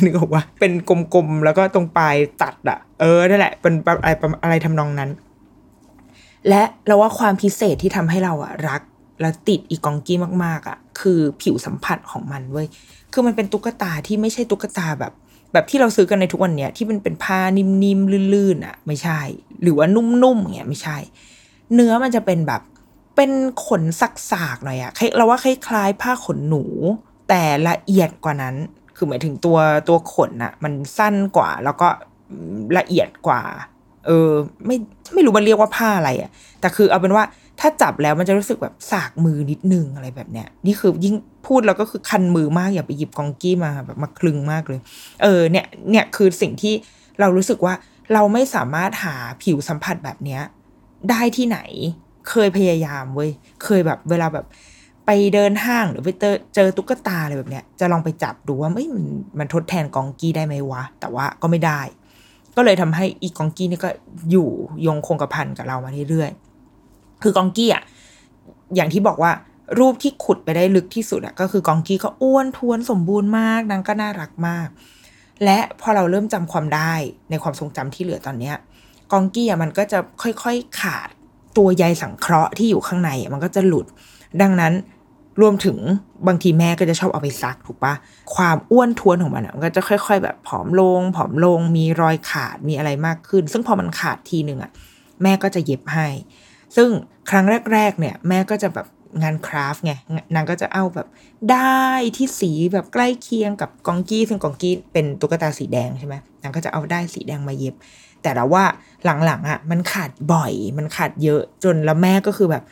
[0.05, 4.09] นึกออกว่าเป็นกลมๆแล้วก็ตรงปลายตัดอะเออนั่นแหละเป็นอะไร
[4.43, 5.11] อะไรทำนองนั้น
[6.49, 8.83] และเราว่าความพิเศษที่ทำให้เราอะรัก
[9.21, 12.67] แล้วติดอีกองกี้มากๆอะคือผิวสัมผัสของมันเว้ย
[13.13, 15.13] คือมันเป็นตุ๊กตาที่ไม่ใช่ตุ๊กตาแบบ
[15.53, 19.21] แบบที่เราซื้อกันในทุกวันเนี้ยที่มันเป็นผ้านิ่มๆลื่นๆอะ ไม่ใช่
[19.63, 20.97] หรือว่านุ่มๆอย่างเงี้ยไม่ใช่
[21.75, 22.63] เนื้อมันจะเป็นแบบ
[23.17, 23.31] เป็น
[23.67, 26.63] ขนสักๆหน่อยอะเราว่าคล้ายๆ ผ้าขนหนู
[27.29, 28.55] แต่ละเอียดกว่านั้น
[28.97, 31.89] คือหมายถึงตัวตัวขนอะมันสั้นกว่าแล้วก็
[32.79, 33.43] ละเอียดกว่า
[34.07, 34.31] เออ
[34.67, 34.77] ไม่
[35.15, 37.25] ไม่รู้มันเรียกว่าผ้าอะไรอะแต่คือเอาเป็นว่า
[37.61, 41.15] ถ้าจับแล้วมันจะรู้สึกแบบสากมือนิดนึงอะไรแบบเนี้ย นี่คือยิ่ง
[41.47, 44.81] พูดแล้วก็คือคันมือมากอย่าไปหยิบกองกี้มาแบบมาคลึงมากเลย
[45.23, 46.75] เออเนี่ยเนี่ยคือสิ่งที่
[47.21, 47.75] เรารู้สึกว่า
[48.13, 50.43] เราไม่สามารถหาผิวสัมผัสแบบเนี้ย
[51.11, 51.59] ได้ที่ไหน
[52.31, 53.31] เคยพยายามเว้ย
[53.65, 54.47] เคยแบบเวลาแบบ
[55.07, 59.07] ไปเดินห้างหรือไปเจอเจอตุ๊กตาอะไรแบบเนี้ยจะลองไปจับดูว่าไม่มัน
[59.39, 61.81] มันทดแทนกองกี้ได้ไหมวะ แต่ว่าก็ไม่ได้
[62.57, 63.91] ก็เลยทำให้อีกองกี้นี่ก็
[64.31, 64.49] อยู่
[64.87, 66.31] ยงคงกระพันกับเรามาเรื่อย
[67.23, 67.83] คือกองกี้อะ
[68.75, 69.33] อย่างที่บอกว่า
[69.79, 74.69] รูปที่ขุดไปได้ลึกที่สุดอะก็คือกองกี้ก็อ้วนท้วนสมบูรณ์มากนางก็น่ารักมาก
[75.45, 76.95] และพอเราเริ่มจำความได้
[77.31, 78.57] ในความทรงจำที่เหลือตอนเนี้ย
[79.13, 81.09] กองกี้อะมันก็จะค่อยๆขาด
[81.57, 83.87] ตัวใยสังเคราะห์ที่อยู่ข้างในมันก็จะหลุด
[84.43, 84.73] ดังนั้น
[85.41, 85.79] รวมถึง
[86.27, 87.95] บางทีแม่ก็จะชอบเอาไปซักถูกปะ
[88.35, 94.71] ความอ้วนท้วนของมันมันก็จะค่อย ๆ แบบผอมลง ผอมลง มีรอยขาดมีอะไรมากขึ้น ซึ่งพอมันขาดทีหนึ่งอะ
[95.23, 96.07] แม่ก็จะเย็บให้
[96.77, 96.89] ซึ่ง
[97.31, 98.87] ครั้งแรก ๆ เนี่ย แม่ก็จะแบบ
[99.23, 99.93] งานคราฟไง
[100.35, 101.07] นางก็จะเอาแบบ
[101.53, 107.75] ได้ที่สีแบบใกล้เคียงกับกองกี้ ซึ่งกองกี้เป็นตุ๊กตาสีแดงใช่ไหมนางก็จะเอาได้สีแดงมาเย็บ
[108.23, 108.65] แต่เราว่า
[109.05, 112.63] หลังๆอะ มันขาดบ่อยมันขาดเยอะจนแล้วแม่ก็คือแบบ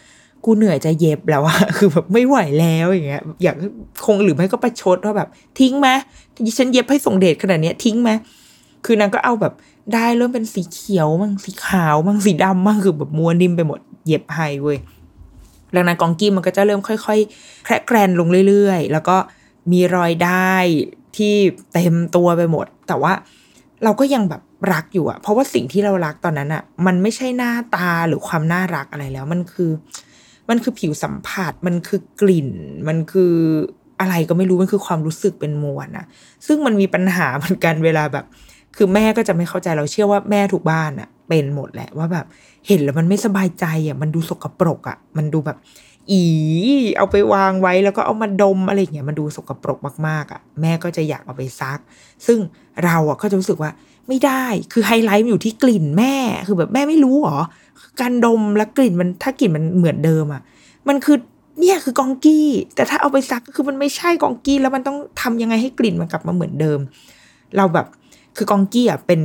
[0.45, 3.57] กูเหนื่อยจะเย็บแล้วอะคือแบบไม่ไหวแล้วอย่างเงี้ย อยาก
[4.07, 5.29] คงหรือไม่ก็ประชดว่าแบบ
[5.61, 5.89] ทิ้งไหม
[6.59, 8.11] ฉันเย็บให้ส่งเดชขนาดเนี้ยทิ้งไหม
[8.85, 9.55] คือนางก็เอาแบบ
[9.95, 14.79] ได้เริ่มเป็นสีเขียวมั่งสีขาวมั่งสีดำมั่งคือแบบม้วนดิมไปหมดเย็บให้เว้ย
[15.75, 19.17] ดังนั้นกองกี้มันก็จะเริ่มค่อยๆ แครแกรนลงเรื่อยๆ แล้วก็
[19.73, 20.55] มีรอยได้
[21.17, 21.35] ที่
[21.73, 23.13] เต็มตัวไปหมด แต่ว่า
[23.85, 29.71] เราก็ยังแบบรักอยู่อะเพราะว่าสิ่งที่เรารักตอนนั้นอะมันไม่ใช่หน้าตาหรือความน่ารักอะไรแล้ว มันคือ
[30.49, 32.51] มันคือผิวสัมผัส มันคือกลิ่น
[32.89, 33.35] มันคือ
[34.01, 36.07] อะไรก็ไม่รู้ มันคือความรู้สึกเป็นมวลนะ
[36.47, 38.25] ซึ่งมันมีปัญหาเหมือนกันเวลาแบบ
[38.79, 42.27] คือแม่ก็จะไม่เข้าใจเราเชื่อว่าแม่ทุกบ้านอะเป็นหมดแหละว่าแบบ
[42.67, 45.59] เห็นแล้วมันไม่สบายใจอะมันดูสกปรกอะมันดูแบบ
[46.11, 46.23] อี
[46.97, 51.79] เอาไปวางไว้แล้วก็เอามาดมอะไรเงี้ยมันดูสกปรกมากๆอะแม่ก็จะอยากเอาไปซัก
[52.27, 52.39] ซึ่ง
[52.85, 53.71] เราอะก็จะรู้สึกว่า
[54.09, 56.15] ไม่ได้คือไฮไลท์มันอยู่ที่กลิ่นแม่
[56.47, 57.39] คือแบบแม่ไม่รู้หรอ
[58.01, 60.43] การดมและกลิ่นมันถ้ากลิ่นมันเหมือนเดิมอะ
[60.89, 61.17] มันคือ
[61.61, 66.79] เนี่ยคือกองกี้ แต่ถ้าเอาไปซักก็คือมันไม่ใช่กองกี้แล้วมันต้องทำยังไงให้กลิ่นมันกลับมาเหมือนเดิม
[67.57, 67.87] เราแบบ
[68.39, 69.21] คือกองกี้อะเป็น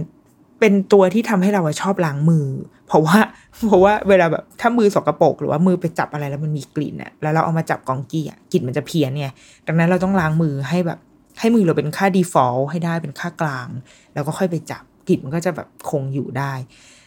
[0.60, 2.48] เป็นตัวที่ทำให้เราชอบล้างมือ
[2.88, 3.18] เพราะว่า
[3.66, 9.28] เพราะว่าเวลาแบบถ้ามือสกรปรกหรือว่ามือไปจับอะไรแล้วมันมีกลิ่นอะแล้วเราเอามาจับกองกี้อะกลิ่นมันจะเพี้ยนไง
[9.68, 11.00] ดังนั้นเราต้องล้างมือให้แบบ
[11.40, 13.68] ให้มือเราเป็นค่า default ให้ได้เป็นค่ากลาง
[14.14, 16.54] แล้วก็ค่อยไปจับกลิ่นมันก็จะแบบคงอยู่ได้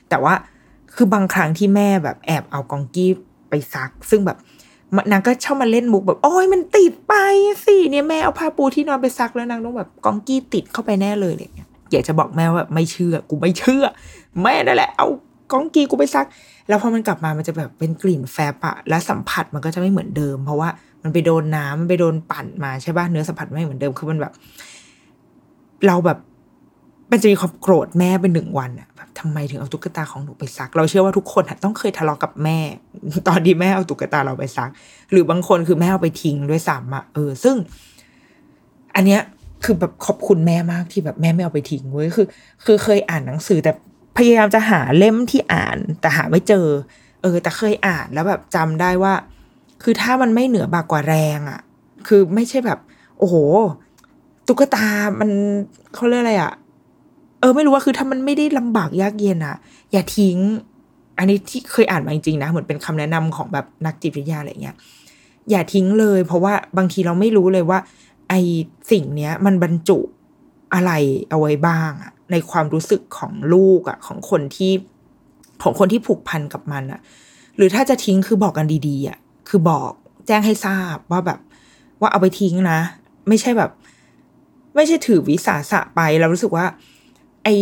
[0.08, 0.34] แต่ว่า
[0.94, 3.10] คือบางครั้งที่แม่แบบแอบเอากองกี้
[3.48, 4.38] ไปซัก ซึ่งแบบ
[5.12, 7.14] นางก็ชอบมาเล่นมุกแบบโอ้ยมันติดไป
[7.64, 13.84] สิเนี่ยแม่เอาผ้าปูที่นอนไปซักแล้วนางต้องแบบกองกี้ติดเข้าไปแน่เลยอะไรเงี้ย อยากจะบอกแม่ว่าไม่เชื่อ กูไม่เชื่อ
[14.42, 15.08] แม่นั่นแหละ เอา
[15.52, 16.26] กองกีกูไปซัก
[16.68, 20.68] แล้วพอมันกลับมามันจะแบบเป็นกลิ่นแฟบอะและสัมผัสมันก็จะไม่เหมือนเดิม เพราะว่า
[21.02, 24.32] มันไปโดนน้ำมันไปโดนปั่นมาใช่ป่ะเนื้อสัมผัสไม่เหมือนเดิมคือมันแบบ
[25.86, 26.18] เราแบบ
[27.10, 32.58] มันจะมีความโกรธแม่เป็นหนึ่งวันอะแบบทำไมถึงเอาตุ๊กตาของหนูไปซัก เราเชื่อว่าทุกคนต้องเคยทะเลาะกับแม่
[33.28, 34.70] ตอนที่แม่เอาตุ๊กตาเราไปซัก
[35.10, 37.56] หรือบางคนคือแม่เอาไปทิ้งด้วยซ้ำอะเออ ซึ่ง
[38.94, 39.20] อันเนี้ย
[39.66, 42.26] คือแบบขอบคุณแม่มากที่แบบแม่ไม่เอาไปทิ้งเว้ยคือ
[42.64, 43.72] คือเคยอ่านหนังสือแต่
[44.16, 46.66] พยายามจะหาเล่มที่อ่าน แต่หาไม่เจอ
[47.22, 49.12] เออ แต่เคยอ่านแล้วแบบจำได้ว่า
[49.82, 51.60] คือถ้ามันไม่เหนือบากกว่าแรงอะ่ะ
[52.06, 52.78] คือไม่ใช่แบบ
[53.18, 53.34] โอ้โห
[54.46, 54.86] ตุ๊กตา
[55.20, 55.30] มัน
[55.94, 56.52] เขาเรียกอะไรอะ่ะ
[57.40, 59.56] เออ ไม่รู้ว่าคือถ้ามันไม่ได้ลำบากยากเย็นอะ่ะ
[59.92, 60.36] อย่าทิ้ง
[61.18, 64.76] อันนี้ที่เคยอ่านมาจริงๆนะเหมือนเป็นคำแนะนำของแบบนักจิตวิทยาอะไรเงี้ย
[65.50, 67.78] อย่าทิ้งเลย เพราะว่าบางทีเราไม่รู้เลยว่า
[68.28, 68.34] ไอ
[68.90, 69.98] สิ่งเนี้ย มันบรรจุ
[70.74, 70.92] อะไร
[71.30, 74.72] เอาไว้บ้างอะในความรู้สึกของลูกอะของคนที่
[75.62, 77.00] ของคนที่ผูกพันกับมันอะ
[77.56, 79.90] หรือถ้าจะทิ้งคือบอกกันดีๆอะคือบอก
[80.26, 81.40] แจ้งให้ทราบว่าแบบ
[82.00, 82.80] ว่าเอาไปทิ้งนะ
[83.28, 83.70] ไม่ใช่แบบ
[84.74, 86.66] ไม่ใช่ถือวิสาสะไปเรารู้สึกว่า
[87.44, 87.54] ไอ้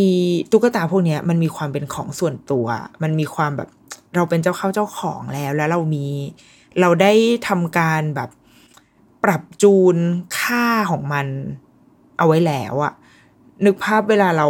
[0.50, 2.66] ตุ๊กตาพวกเนี้ยมันมีความเป็นของส่วนตัว
[3.02, 3.68] มันมีความแบบ
[4.14, 6.06] เราเป็นเจ้าเข้าเจ้าของแล้ว แล้วเรามี
[6.80, 7.12] เราได้
[7.48, 8.30] ทำการแบบ
[9.24, 9.96] ปรับจูน
[10.40, 11.26] ค่าของมัน
[12.18, 12.92] เอาไว้แล้วอะ
[13.64, 14.46] นึกภาพเวลาเรา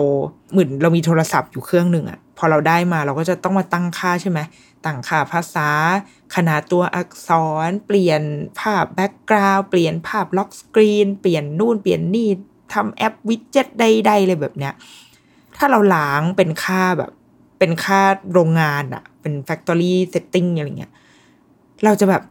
[0.52, 4.40] เหมือนเรามีโทรศัพท์อยู่เครื่องหนึ่งอะพอเราได้มาเราก็จะต้องมาตั้งค่าใช่ไหม
[4.84, 5.68] ตั้งค่าภาษา
[6.34, 7.30] ขนาดตัวอักษ
[7.68, 8.22] ร เปลี่ยน
[8.60, 12.28] ภาพ background เปลี่ยนภาพ lock screen เปลี่ยนนู่นเปลี่ยนนี่
[12.74, 14.74] ทำแอป widget ใดๆเลยแบบเนี้ย
[15.56, 17.12] ถ้าเราล้างเป็นค่าแบบ
[17.58, 18.00] เป็นค่า
[18.32, 20.92] โรงงานอะเป็น factory setting อะไรเงี้ย
[21.84, 22.22] เราจะแบบ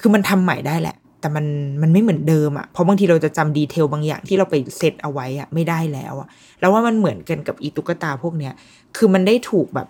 [0.00, 1.46] คือมันทำใหม่ได้แหละ แต่มัน
[1.82, 6.28] มันไม่เหมือนเดิมอะเพราะบางทีเราจะจำดีเทลบางอย่างที่เราไปเซตเอาไว้อะไม่ได้แล้วอะ
[6.60, 8.52] แล้วว่ามันเหมือนกันกับอีตุ๊กตาพวกเนี้ย
[8.96, 9.88] คือมันได้ถูกแบบ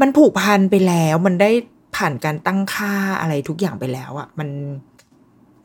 [0.00, 1.50] มันผูกพันไปแล้ว มันได้
[1.96, 4.48] ผ่านการตั้งค่าอะไรทุกอย่างไปแล้วอะมัน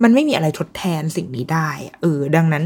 [0.03, 1.69] มันไม่มีอะไรทดแทนสิ่งนี้ได้
[2.01, 2.63] เออ ดังนั้น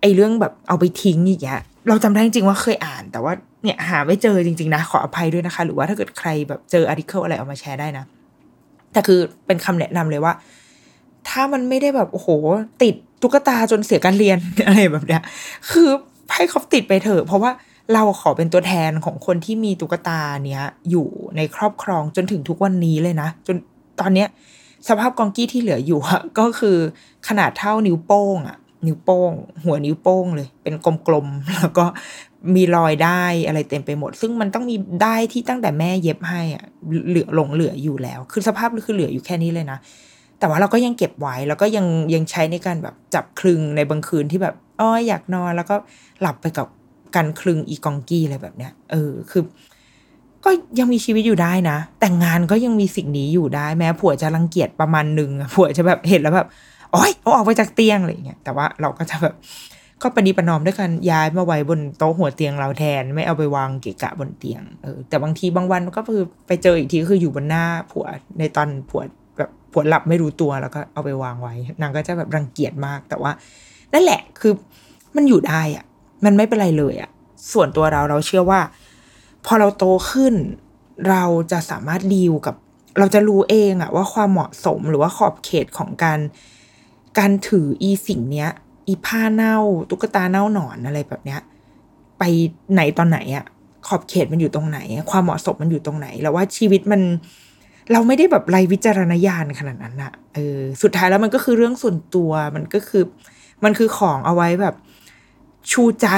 [0.00, 8.04] ไอ้เรื่องแบบเอาไปทิ้งอย่างเงี้ย เราจำได้จริงว่าเคยอ่าน แต่ว่าเนี่ยหาไม่เจอจริง ๆ นะขออภัยด้วยนะคะ หรือว่าถ้าเกิดใครแบบเจออาร์ติเคิลอะไรเอามาแชร์ได้นะ
[8.92, 10.32] แต่คือเป็นคำแนะนำเลยว่า
[11.28, 12.28] ถ้ามันไม่ได้แบบโอ้โห
[12.82, 15.22] ติดตุ๊กตาจนเสียการเรียนอะไรแบบเนี้ย
[15.70, 15.88] คือ
[16.34, 17.50] ให้เขาติดไปเถอะ เพราะว่า
[17.94, 23.56] เราขอเป็นตัวแทนของคนที่มีตุ๊กตาเนี้ยอยู่ในครอบครองจนถึงทุกวันนี้เลยนะ จน
[24.00, 24.28] ตอนเนี้ย
[24.88, 26.00] สภาพกองกี้ที่เหลืออยู่
[26.38, 26.76] ก็คือ
[27.28, 29.32] ขนาดเท่านิ้วโป้งอะนิ้วโป้ง
[29.64, 30.74] หัวนิ้วโป้งเลย เป็น
[31.06, 31.84] กลมๆแล้วก็
[32.54, 36.64] มีรอยได้อะไรเต็มไปหมด ซึ่งมันต้องมีได้ที่ตั้งแต่แม่เย็บให้อะ
[37.08, 39.78] เหลือหลงเหลืออยู่แล้ว คือสภาพคือเหลืออยู่แค่นี้เลยนะ
[40.38, 45.76] แต่ว่าเราก็ยังเก็บไว้แล้วก็ยังยังใช้ในการแบบจับคลึงในบางคืนที่แบบอ้อยอยากนอน แล้วก็
[46.20, 46.66] หลับไปกับ
[47.16, 49.42] การคลึงอีกองกี้อะไรแบบเนี้ย เออคือ
[50.44, 56.48] ก็ยังมีชีวิตอยู่ได้นะ แต่งงานก็ยังมีสิ่งนี้อยู่ได้แม้ผัวจะรังเกียจประมาณหนึ่งผัวจะแบบเห็นแล้วแบบ
[56.92, 59.34] โอ้ยเอาออกไปจากเตียงอะไรอย่างเงี้ยแต่ว่าเราก็จะแบบ
[60.02, 68.06] ก็ปฏิปนอมด้วยกันย้ายมาไว้บนโต๊ะหัวเตียงเราแทน ไม่เอาไปวางเกะกะบนเตียงเออแต่บางทีบางวันก็คือไปเจออีกทีก็คืออยู่บนหน้าผัว
[68.38, 69.02] ในตอนผัว
[69.78, 73.32] แบบผัวหลับไม่รู้ตัวแล้วก็เอาไปวางไว้ นางก็จะแบบรังเกียจมาก แต่ว่า
[73.92, 74.52] นั่นแหละคือ
[75.16, 75.84] มันอยู่ได้อะ
[76.24, 77.10] มันไม่เป็นไรเลยอะ
[77.52, 78.60] ส่วนตัวเราเราเชื่อว่า
[79.46, 80.34] พอเราโตขึ้น
[81.08, 82.54] เราจะสามารถดีลกับ
[82.98, 86.20] เราจะรู้เองอะว่าความเหมาะสมหรือว่าขอบเขตของการ
[87.18, 88.50] การถืออีสิ่งเนี้ย
[88.86, 89.56] อีผ้าเน่า
[89.90, 91.40] ตุ๊กตาเน่าหนอนอะไรแบบเนี้ย
[92.18, 92.22] ไป
[92.72, 93.44] ไหนตอนไหนอะ
[93.86, 94.78] ขอบเขตมันอยู่ตรงไหน
[95.10, 97.00] ความเหมาะสมมันอยู่ตรงไหน แล้วว่าชีวิตมัน
[97.92, 103.04] เราไม่ได้แบบไรวิจารณญาณขนาดนั้นอะเออสุดท้ายแล้วมันก็คือเรื่องส่วนตัวมันก็คือ
[103.64, 104.74] มันคือของเอาไว้แบบ
[105.72, 106.08] ชูใจ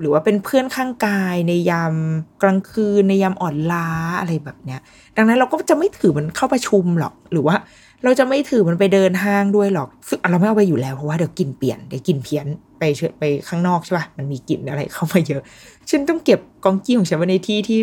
[0.00, 1.94] หรือว่าเป็นเพื่อนข้างกายในยาม
[2.42, 3.88] กลางคืนในยามอ่อนล้า
[4.20, 4.80] อะไรแบบเนี้ย
[5.16, 7.56] ดังนั้นเราก็จะไม่ถือมันเข้าประชุมหรอก หรือว่า
[8.04, 12.46] เราจะไม่ถือมันไปเดินห้างด้วยหรอกซึ่งเราไม่เอาไปอยู่แล้วเพราะว่าเดี๋ยวกินเปลี่ยนเดี๋ยวกินเพี้ยน
[12.78, 15.42] ไปเชไปข้างนอกใช่ป่ะมันมีกลิ่นอะไรเข้ามาเยอะ
[15.90, 17.78] ฉันต้องเก็บกองกี้ของฉันไว้ในที่ที่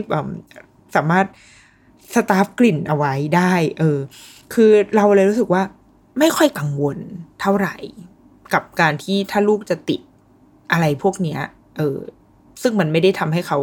[0.96, 1.26] สามารถ
[2.16, 3.98] สตาฟกลิ่นเอาไว้ได้ เออ
[4.54, 5.64] คือเราเลยรู้สึกว่า
[6.20, 6.98] ไม่ค่อยกังวล
[7.42, 7.76] เท่าไหร่
[8.54, 10.02] กับการที่ถ้าลูกจะติด
[10.72, 11.40] อะไรพวกเนี้ย
[11.78, 11.98] เออ
[12.62, 13.58] ซึ่งมันไม่ได้ทำให้เขา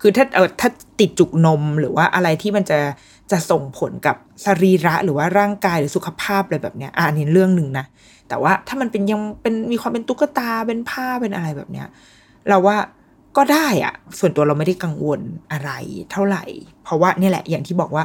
[0.00, 2.78] คือถ้าเออถ้าติดจุกนมหรือว่าอะไรที่มันจะ
[3.30, 7.86] จะส่งผลกับสรีระหรือว่าร่างกายหรือสุขภาพอะไรแบบเนี้ยอ่านี่เรื่องหนึ่งนะ
[8.28, 11.86] แต่ว่าถ้ามันเป็นยังเป็นมีความเป็นตุ๊กตาเป็นผ้าเป็นอะไรแบบเนี้ย
[12.48, 12.76] เราว่า
[13.38, 15.20] ก็ได้อะส่วนตัวเราไม่ได้กังวล
[15.52, 15.70] อะไร
[16.12, 16.44] เท่าไหร่
[16.84, 18.04] เพราะว่านี่แหละอย่างที่บอกว่า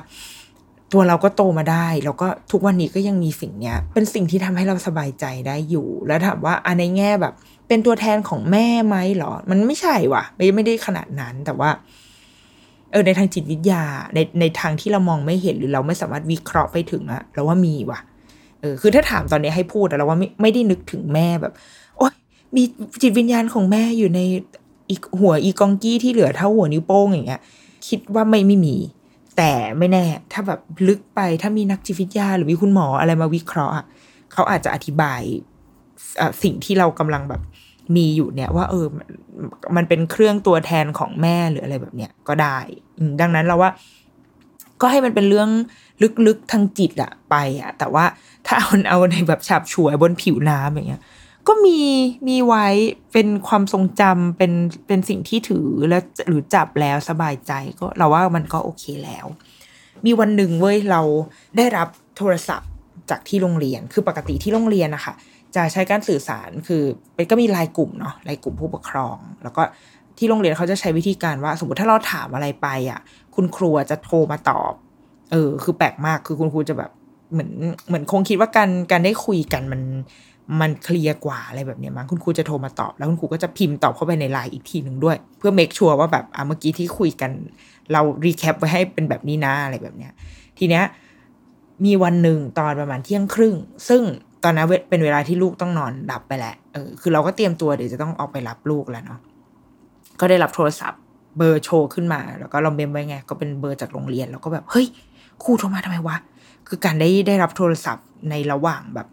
[0.93, 7.34] ตัวเราก็โตมาได้ แล้วก็ทุกวันนี้ก็ยังมีสิ่งเนี้ย เป็นสิ่งที่ทำให้เราสบายใจได้อยู่ แล้วถามว่าอันในแง่แบบ
[7.67, 11.69] เป็นตัวแทนของแม่ไหมหรอ มันไม่ใช่ว่ะ ไม่ไม่ได้ขนาดนั้นแต่ว่า
[12.91, 13.84] เออในทางจิตวิทยา
[14.15, 18.00] ในในทางที่เรามองไม่เห็นหรือเราไม่สามารถวิเคราะห์ไปถึงอะเราว่ามีว่ะ
[18.62, 21.54] เออคือถ้าถามตอนนี้ให้พูดแต่เราว่าไม่ไม่ได้นึกถึงแม่แบบ
[21.98, 22.13] โอ๊ย
[22.56, 22.63] มี
[23.02, 24.19] จิตวิญญาณของแม่อยู่ใน
[24.89, 27.41] อีกหัวอีกองกี้ที่เหลือเท่าหัวนิ้วโป้งอย่างเงี้ย
[27.88, 28.76] คิดว่าไม่ไม่มี
[29.38, 33.76] แต่ไม่แน่ ถ้าแบบลึกไปถ้ามีนักจิตวิทยา หรือมีคุณหมออะไรมาวิเคราะห์
[34.34, 35.22] เขาอาจจะอธิบาย
[36.43, 37.41] สิ่งที่เรากำลังแบบ
[37.96, 38.86] มีอยู่เนี่ยว่าเออ
[39.76, 42.58] มันเป็นเครื่องตัวแทนของแม่หรืออะไรแบบเนี้ยก็ได้
[43.22, 43.72] ดังนั้นเราว่า
[44.82, 45.50] ก็ให้มันเป็นเรื่อง
[46.28, 48.06] ลึกๆทางจิตอะไปอะแต่ว่า
[48.48, 51.02] ถ้าเอาเอาในแบบฉับฉวยบนผิวน้ำอย่างเงี้ย
[51.48, 51.80] ก็มี
[52.28, 52.68] มีไว้
[53.14, 54.54] เป็นความทรงจำเป็น
[54.88, 59.26] เป็นสิ่งที่ถือแล้วหรือจับแล้วสบายใจก็เราว่ามันก็โอเคแล้ว
[60.06, 61.02] มีวันหนึ่งเว้ยเรา
[61.58, 62.70] ได้รับโทรศัพท์
[63.10, 65.14] จากที่โรงเรียนคือปกติที่โรงเรียนนะคะ
[65.56, 66.84] จะใช้การสื่อสารคือ
[67.16, 69.62] เป็นก็มีรายกลุ่มเนาะรายกลุ่มผู้ปกครอง แล้วก็
[70.18, 73.00] ที่โรงเรียนเขาจะใช้วิธีการว่า สมมติถ้าเราถามอะไรไปอะ
[73.36, 74.74] คุณครูจะโทรมาตอบ
[75.32, 76.92] เออ คือแปลกมากคือคุณครูจะแบบ
[77.32, 77.50] เหมือน
[77.88, 79.82] เหมือนคงคิดว่าการการได้คุยกันมัน
[80.62, 87.32] มันเคลียร์กว่าอะไรแบบนี้มั้งคุณครูจะโทรมาตอบแล้วคุณครูก็จะพิมพ์ตอบเข้าไปในไลน์อีกทีหนึ่งด้วย เพื่อ make sure ว่าแบบอะเมื่อกี้ที่คุยกัน
[87.92, 90.12] เรา recap ไว้ให้เป็นแบบนี้นะอะไรแบบเนี้ย
[90.58, 90.84] ทีเนี้ย
[91.86, 93.56] มีวันหนึ่งตอนประมาณเที่ยงครึ่ง
[93.90, 94.02] ซึ่ง
[94.44, 99.20] ตอนนั้นเป็นเวลาที่ลูกต้องนอน nap ไปแหละเออคือเราก็เตรียมตัวเดี๋ยวจะต้องออกไปรับลูกแล้วเนาะ
[100.20, 101.02] ก็ได้รับโทรศัพท์
[101.38, 104.88] เบอร์โชว์ขึ้นมา แล้วก็เราเมมไว้ไง ก็เป็นเบอร์จากโรงเรียน แล้วก็แบบเฮ้ย
[105.44, 106.16] ครูโทรมาทำไมวะ
[106.67, 109.08] คือการได้ได้รับโทรศัพท์ในระหว่างแบบ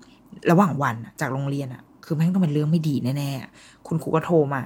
[0.51, 4.63] ระหว่างวันจากโรงเรียนอะคือแม่งต้องเป็นเรื่องไม่ดีแน่ๆคุณครูก็โทรมา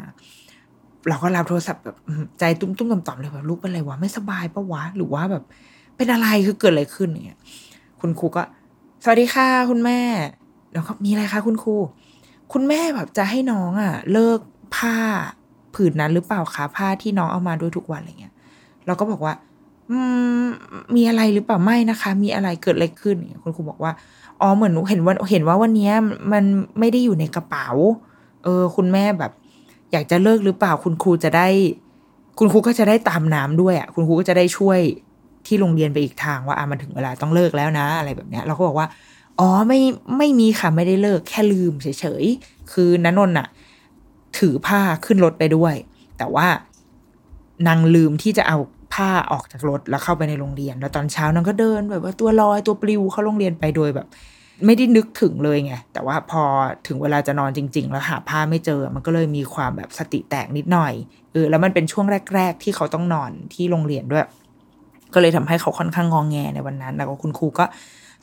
[1.08, 1.96] เราก็รับโทรศัพท์แบบ
[2.38, 5.44] ใจตุ้มๆต่อมๆเลยแบบลูกเป็นอะไรวะไม่สบายปะวะหรือว่าแบบ
[5.96, 7.40] เป็นอะไรคือเกิดอะไรขึ้นเนี่ย
[8.00, 8.42] คุณครูก็
[9.02, 10.00] สวัสดีค่ะคุณแม่
[10.72, 11.76] แล้วก็มีอะไรคะคุณครู
[12.52, 14.38] คุณแม่แบบจะให้น้องอะ เลิก
[14.76, 14.96] ผ้า
[15.74, 18.34] ผืนนั้นหรือเปล่าคะผ้าที่น้องเอามาด้วยทุกวันอะไรเงี้ย
[18.86, 19.34] เราก็บอกว่า
[20.94, 23.92] มีอะไรหรือเปล่าไม่นะคะ มีอะไรเกิดอะไรขึ้นคุณครูบอกว่า
[24.40, 25.90] อ๋อเหมือนหนูเห็นว่าเห็นว่าวันนี้
[26.32, 26.44] มัน
[26.78, 27.68] ไม่ได้อยู่ในกระเป๋า
[28.44, 29.32] เออ คุณแม่แบบ
[29.92, 31.48] อยากจะเลิกหรือเปล่า คุณครูจะได้
[32.38, 34.78] คุณครูก็จะได้ตามน้ำด้วยอะ คุณครูก็จะได้ช่วย
[35.46, 38.86] ที่โรงเรียนไปอีกทางว่าอะมันถึงเวลาต้องเลิกแล้วนะ อะไรแบบเนี้ยเราก็บอกว่า
[39.40, 39.80] อ๋อไม่
[40.18, 41.86] ไม่มีค่ะไม่ได้เลิก แค่ลืมเฉ
[42.22, 43.46] ยๆคือนันนนอะ
[44.38, 45.74] ถือผ้าขึ้นรถไปด้วย
[46.18, 46.46] แต่ว่า
[47.66, 48.58] นางลืมที่จะเอา
[48.94, 54.06] ผ้าออกจากรถแล้วเข้าไปในโรงเรียน แล้วตอนเช้านางก็เดินแบบว่าตัวลอยตัวปลิวเข้าโรงเรียนไปโดยแบบ
[54.66, 56.42] ไม่ได้นึกถึงเลยไงแต่ว่าพอ
[56.86, 60.92] ถึงเวลาจะนอนจริง ๆ แล้วหาผ้าไม่เจอ มันก็เลยมีความแบบสติแตกนิดหน่อย
[61.32, 64.24] เออแล้วมันเป็นช่วงแรก ๆ ที่เขาต้องนอนที่โรงเรียนด้วย
[65.14, 67.64] ก็เลยทำให้เขาค่อนข้างงองแงในวันนั้น แล้วก็คุณครูก็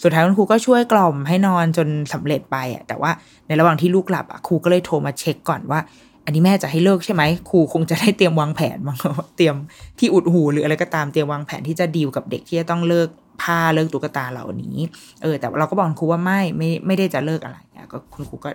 [0.03, 3.11] สุดท้ายคุณครูก็ช่วยกล่อมให้นอนจนสำเร็จไปอะแต่ว่า
[3.47, 5.79] ในระหว่างที่ลูกหลับอะครูก็เลยโทรมาเช็คก่อนว่า
[6.25, 8.97] อันนี้แม่จะให้เลิกใช่ไหมครูคงจะได้เตรียมวางแผนบ้ง
[9.37, 9.55] เตรียม
[9.99, 13.09] ที่อุดหูหรืออะไรก็ตามเตรียมวางแผนที่จะดีลกับเด็กที่จะต้องเลิก
[13.41, 14.77] ผ้าเลิกตุ๊กตาเหล่านี้
[15.21, 17.57] เออ แต่เราก็บอกครูว่าไม่ไม่ไม่ได้จะเลิกอะไร
[17.91, 18.49] ก็คุณครูก็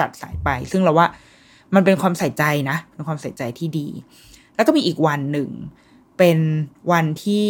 [0.00, 1.06] ตัดสายไป ซึ่งเราว่า
[1.74, 3.86] มันเป็นความใส่ใจนะเป็นความใส่ใจที่ดี
[4.54, 5.48] แล้วก็มีอีกวันหนึ่ง
[6.18, 6.38] เป็น
[6.92, 7.48] วันที่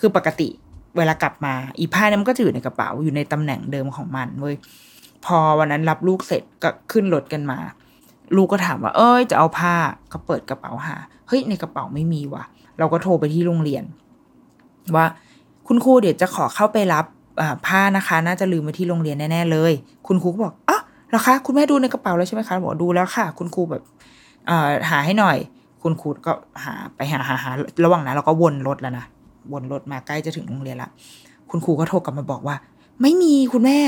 [0.00, 0.48] คือปกติ
[0.96, 4.56] เวลากลับมา อีผ้านั้นมันก็จะอยู่ในกระเป๋าอยู่ในตำแหน่งเดิมของมันเว้ย
[5.24, 7.58] พอวันนั้นรับลูกเสร็จก็ขึ้นรถกันมา
[8.36, 9.74] ลูกก็ถามว่า เอ้ย จะเอาผ้า
[10.12, 10.96] ก็เปิดกระเป๋าหา
[11.28, 12.44] เฮ้ย ในกระเป๋าไม่มีว่ะ
[12.78, 13.84] เราก็โทรไปที่โรงเรียน
[14.96, 15.06] ว่า
[15.66, 17.04] คุณครูเดี๋ยวจะขอเข้าไปรับ
[17.66, 19.72] ผ้านะคะ น่าจะลืมไว้ที่โรงเรียนแน่ๆเลย
[20.06, 23.82] คุณครูก็บอกอ๋อเหรอคะ คุณแม่ดูในกระเป๋าแล้วใช่ไหมคะบอกดูแล้วค่ะ คุณครูแบบ
[24.90, 25.36] หาให้หน่อย
[25.82, 26.32] คุณครูก็
[26.64, 27.50] หาไปหาหาหา
[27.84, 29.04] ระหว่างนั้นเราก็วนรถแล้วนะ
[29.52, 30.90] วนรถมาใกล้จะถึงโรงเรียนละ
[31.50, 32.56] คุณครูก็โทรกลับมาบอกว่า
[33.02, 33.78] ไม่มีคุณแม่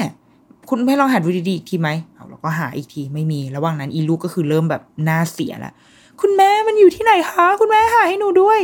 [0.69, 5.73] คุณแม่ลองหาดูดีๆอีกทีไหมเอาเราก็หาอีกทีไม่มี ระหว่างนั้นอีลูกก็คือเริ่มแบบหน้าเสียแล้ว
[6.21, 8.61] คุณแม่มันอยู่ที่ไหนคะ คุณแม่หาให้หนูด้วย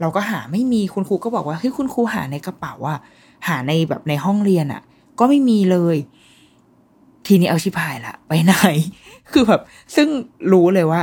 [0.00, 2.98] เราก็หาไม่มีคุณครูก็บอกว่าเฮ้ยคุณครูหาในกระเป๋าอะ
[3.48, 4.82] หาในแบบในห้องเรียนอะ
[5.18, 5.96] ก็ไม่มีเลย
[7.26, 8.54] ทีนี้เอาชิพายละไปไหน
[9.32, 9.60] คือแบบ
[9.96, 10.08] ซึ่ง
[10.52, 11.02] รู้เลยว่า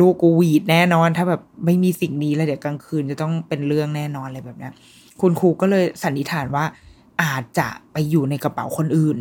[0.00, 4.68] ลูกกูวีดแน่นอน ถ้าแบบไม่มีสิ่งนี้แล้วเดี๋ยวกลางคืนจะต้องเป็นเรื่องแน่นอนอะไรแบบนี้
[5.20, 6.64] คุณครูก็เลยสันนิษฐานว่า
[7.22, 9.18] อาจจะไปอยู่ในกระเป๋าคนอื่น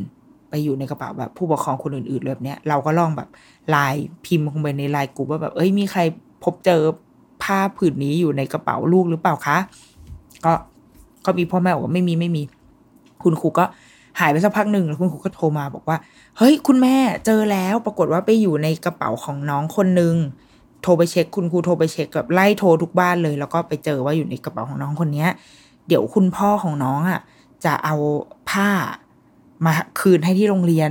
[0.49, 3.29] ไปอยู่ในกระเป๋าแบบผู้ปกครองคนอื่นๆแบบเนี้ยเราก็ลองแบบ
[3.69, 6.01] ไลน์พิมพ์ลงไปในไลน์กลุ่มว่าแบบเอ้ยมีใคร
[6.43, 6.81] พบเจอ
[7.43, 9.57] ผ้าผืนนี้อยู่ในกระเป๋าลูกหรือเปล่าคะ
[10.45, 10.53] ก็
[11.25, 12.43] ก็มีพ่อแม่บอกว่าไม่มีไม่มี
[13.23, 13.65] คุณครูก็
[14.19, 15.97] หายไปสักพักหนึ่งแล้วคุณครูก็โทรมาบอกว่า
[16.37, 20.15] เฮ้ย คุณแม่เจอแล้ว ปรากฏว่าไปอยู่ในกระเป๋าของน้องคนนึง
[20.81, 25.29] โทรไปเช็ค คุณครูโทรไปเช็คแบบไล่โทรทุกบ้านเลย แล้วก็ไปเจอว่าอยู่ในกระเป๋าของน้องคนเนี้ย
[25.87, 27.19] เดี๋ยวคุณพ่อของน้องอะ
[27.65, 27.95] จะเอา
[28.49, 28.69] ผ้า
[29.65, 30.89] มาคืนให้ที่โรงเรียน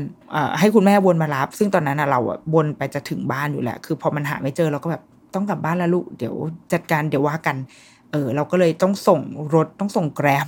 [0.58, 5.02] ให้คุณแม่วนมารับ ซึ่งตอนนั้นเราอะวนไปจะถึงบ้านอยู่แหละ คือพอมันหาไม่เจอเราก็แบบ
[5.34, 6.34] ต้องกลับบ้านแล้วลูก เดี๋ยว
[6.72, 7.56] จัดการเดี๋ยวว่ากัน
[8.12, 9.20] เออเราก็เลยต้องส่ง
[9.54, 10.46] รถต้องส่งแกร็บ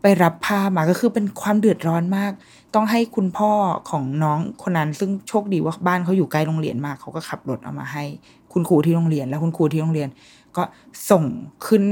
[0.00, 2.32] ไปรับผ้ามาก็คือเป็นความเดือดร้อนมาก
[2.74, 3.50] ต้องให้คุณพ่อ
[3.90, 8.04] ของน้องคนนั้น ซึ่งโชคดีว่าบ้านเขาอยู่ใกล้โรงเรียนมากเขาก็ขับรถเอามาให้
[8.52, 10.08] คุณครูที่โรงเรียน แล้วคุณครูที่โรงเรียน
[10.56, 10.62] ก็
[11.10, 11.24] ส่ง
[11.66, 11.84] ขึ้น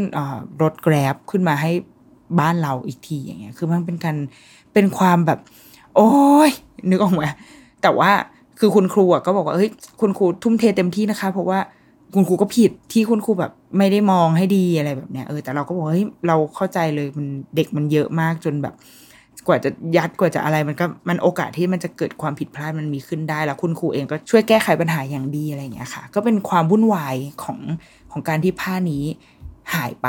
[0.62, 1.70] รถแกร็บขึ้นมาให้
[2.40, 4.16] บ้านเราอีกทีอย่างเงี้ย คือมันเป็นการ
[4.72, 5.38] เป็นความแบบ
[5.96, 6.10] โอ้
[6.48, 6.50] ย
[6.90, 7.22] นึกออกไหม
[7.82, 8.10] แต่ว่า
[8.58, 11.58] คือคุณครูอะก็บอกว่าเฮ้ยคุณครูทุ่มเทเต็มที่นะคะ เพราะว่า
[12.14, 18.74] คุณครูก็ผิดที่คุณครูแบบไม่ได้มองให้ดีอะไรแบบเนี้ยเออแต่เราก็บอกเฮ้ยเราเข้าใจเลยมันเด็กมันเยอะมากจนแบบ
[19.46, 27.58] กว่าจะยัดกว่าจะอะไรมันก็มันโอกาสที่มันจะเกิดความผิดพลาดมันมีขึ้นได้ แล้วคุณครูเองก็ช่วยแก้ไขปัญหาอย่างดีอะไรอย่างเงี้ยค่ะ ก็เป็นความวุ่นวายของ
[28.12, 29.04] ของการที่ผ้านี้
[29.74, 30.08] หายไป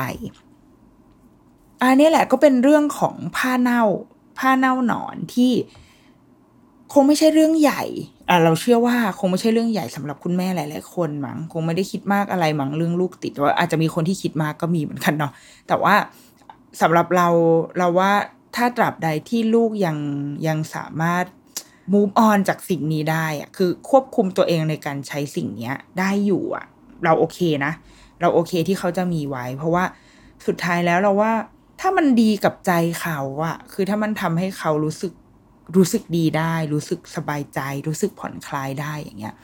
[1.81, 3.83] อันนี้แหละก็เป็นเรื่องของผ้าเน่า
[4.41, 5.51] ผ้าเน่าหนอนที่
[6.93, 7.83] คงไม่ใช่เรื่องใหญ่
[8.29, 15.31] อะเราเชื่อว่าคงไม่ใช่เรื่องใหญ่สำหรับคุณแม่หลาย ๆ คนมั้งคงไม่ได้คิดมากอะไรมั้งเรื่องลูกติดว่าอาจจะมีคนที่คิดมากก็มีเหมือนกันเนาะ
[15.67, 15.95] แต่ว่า
[16.81, 17.27] สำหรับเรา
[17.77, 18.11] เราว่า
[18.55, 19.97] ถ้าตราบใดที่ลูกยัง
[20.47, 21.25] ยังสามารถ
[21.93, 26.65] move on จากสิ่งนี้ได้อะคือควบคุมตัวเองในการใช้สิ่งเนี้ย ได้อยู่อะ
[27.03, 27.73] เราโอเคนะ
[28.21, 29.83] เราโอเคที่เขาจะมีไว้ เพราะว่า
[30.47, 31.31] สุดท้ายแล้วเราว่า
[31.81, 35.13] ถ้ามันดีกับใจเขาอะคือถ้ามันทำให้เขารู้สึก
[35.75, 39.35] รู้สึกดีได้ รู้สึกสบายใจ รู้สึกผ่อนคลายได้อย่างเงี้ย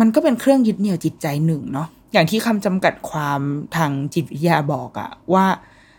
[0.00, 3.40] มันก็เป็นเครื่องยึดเหนี่ยวจิตใจหนึ่งเนาะอย่างที่คำจำกัดความ
[3.76, 5.46] ทางจิตวิทยาบอกอะว่า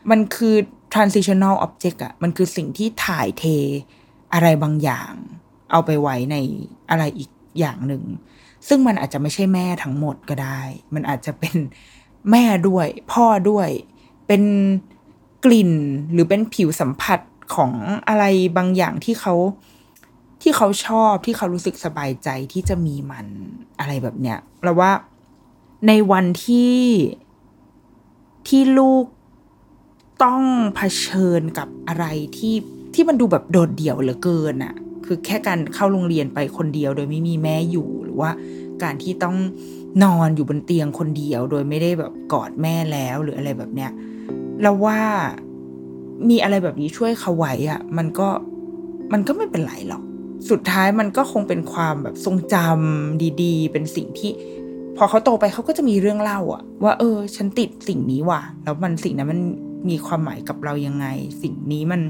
[0.09, 0.55] มันคือ
[0.93, 3.43] transitional object อะมันคือสิ่งที่ถ่ายเท
[4.33, 5.13] อะไรบางอย่าง
[5.71, 6.35] เอาไปไว้ใน
[6.89, 7.29] อะไรอีก
[7.59, 8.03] อย่างหนึ่ง
[8.67, 10.61] ซึ่งมันอาจจะไม่ใช่แม่ทั้งหมดก็ได้
[10.93, 11.55] มันอาจจะเป็น
[12.31, 13.69] แม่ด้วย พ่อด้วย
[14.27, 14.43] เป็น
[15.43, 15.71] กลิ่น
[16.11, 17.19] หรือเป็นผิวสัมผัส
[17.55, 17.71] ของ
[18.07, 18.25] อะไร
[18.57, 19.35] บางอย่างที่เขา
[20.41, 23.27] ที่เขาชอบที่เขารู้สึกสบายใจที่จะมีมัน
[23.79, 24.91] อะไรแบบเนี้ยเราว่า
[25.87, 26.77] ในวันที่
[28.47, 29.05] ที่ลูก
[30.23, 30.41] ต้อง
[30.75, 32.05] เผชิญกับอะไร
[32.37, 32.55] ที่
[32.93, 34.73] ที่มันดูแบบโดดเดี่ยวเหลือเกินอะ
[35.05, 38.31] คือแค่การเข้าโรงเรียนไปคนเดียวโดยไม่มีแม่อยู่หรือว่า
[38.83, 39.35] การที่ต้อง
[40.03, 43.91] นอนอยู่บนเตียงคนเดียว โดยไม่ได้แบบกอดแม่แล้วหรืออะไรแบบเนี้ย
[44.61, 44.99] เราว่า
[46.29, 48.27] มีอะไรแบบนี้ช่วยเขาไว้อะมันก็
[49.13, 50.03] มันก็ไม่เป็นไรหรอก
[50.49, 54.31] สุดท้ายมันก็คงเป็นความแบบทรงจำดีๆ เป็นสิ่งที่
[54.97, 59.41] พอเขาโตไปเขาก็จะมีเรื่องเล่าอะว่า เออ ฉันติดสิ่งนี้ว่ะ แล้วมันสิ่งนั้นมัน
[59.89, 61.07] มีความหมายกับเรายังไง
[61.43, 62.01] สิ่งนี้มัน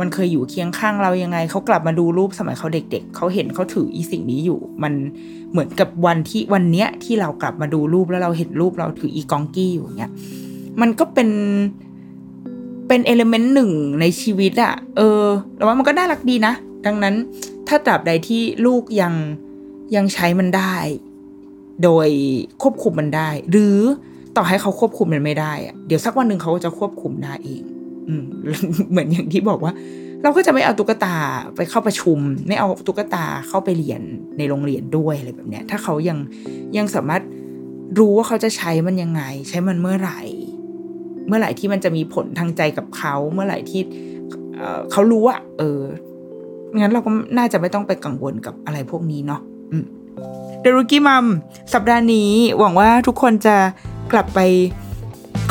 [0.00, 4.92] มันเคยอยู่เคียงข้างเรายังไง เขากลับมาดูรูปสมัยเขาเด็กๆเขาเห็นเขาถืออีสิ่งนี้อยู่ มัน
[5.50, 10.12] เหมือนกับวันที่วันเนี้ยที่เรากลับมาดูรูปแล้วเราเห็นรูปเราถืออีกองกี้อยู่เงี้ย
[10.80, 11.30] มันก็เป็น
[12.88, 15.24] เป็นเอลเมนต์หนึ่งในชีวิตอะเออ
[15.56, 16.54] แต่ว่ามันก็น่ารักดีนะ
[16.86, 17.14] ดังนั้น
[17.68, 19.14] ถ้าตราบใดที่ลูกยัง
[19.96, 20.74] ยังใช้มันได้
[21.82, 22.08] โดย
[22.62, 23.78] ควบคุมมันได้ หรือ
[24.36, 27.62] ต่อให้เขาควบคุมมันไม่ได้อะเดี๋ยวสักวันหนึ่งเขาก็จะควบคุมได้เอง
[28.08, 28.22] อืม
[28.90, 29.72] เหมือนอย่างที่บอกว่า
[30.22, 31.16] เราก็จะไม่เอาตุ๊กตา
[31.56, 32.18] ไปเข้าประชุม
[32.48, 34.02] ไม่เอาตุ๊กตาเข้าไปเรียน
[34.38, 36.18] ในโรงเรียนด้วยอะไรแบบเนี้ย ถ้าเขายัง
[36.76, 37.22] ยังสามารถ
[37.98, 40.20] รู้ว่าเขาจะใช้มันยังไง ใช้มันเมื่อไหร่
[41.30, 43.80] เมื่อไหร่ที่มันจะมีผลทางใจกับเขา เมื่อไหร่ที่
[44.56, 45.80] เเขารู้อะเออ
[46.78, 49.40] งั้นเราก็น่าจะไม่ต้องไปกังวลกับอะไรพวกนี้เนาะ
[50.60, 51.26] เดรุกี้มัม
[51.74, 53.56] สัปดาห์นี้หวังว่าทุกคนจะ
[54.12, 54.40] กลับไป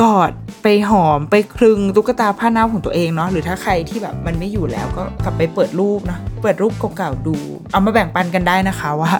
[0.01, 0.31] กอด
[0.63, 7.35] ไปหอมไปคลึงตุ๊กตาผ้าเน่าของตัวเองเนาะหรือถ้าใครที่แบบมันไม่อยู่แล้วก็กลับไปเปิดรูปเนาะเปิดรูปเก่าๆดู
[7.71, 9.11] เอามาแบ่งปันกันได้นะคะว่า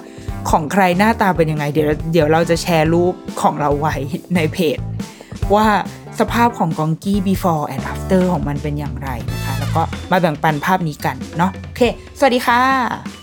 [0.49, 3.95] ของใครหน้าตาเป็นยังไง เดี๋ยวเดี๋ยวเราจะแชร์รูปของเราไว้
[4.35, 4.77] ในเพจ
[5.55, 5.65] ว่า
[6.19, 11.81] สภาพของกองกี้ before and after ของมันเป็นอย่างไรนะคะ แล้วก็มาแบ่งปันภาพนี้กันเนาะโอเค
[12.19, 13.18] สวัสดีค่ะ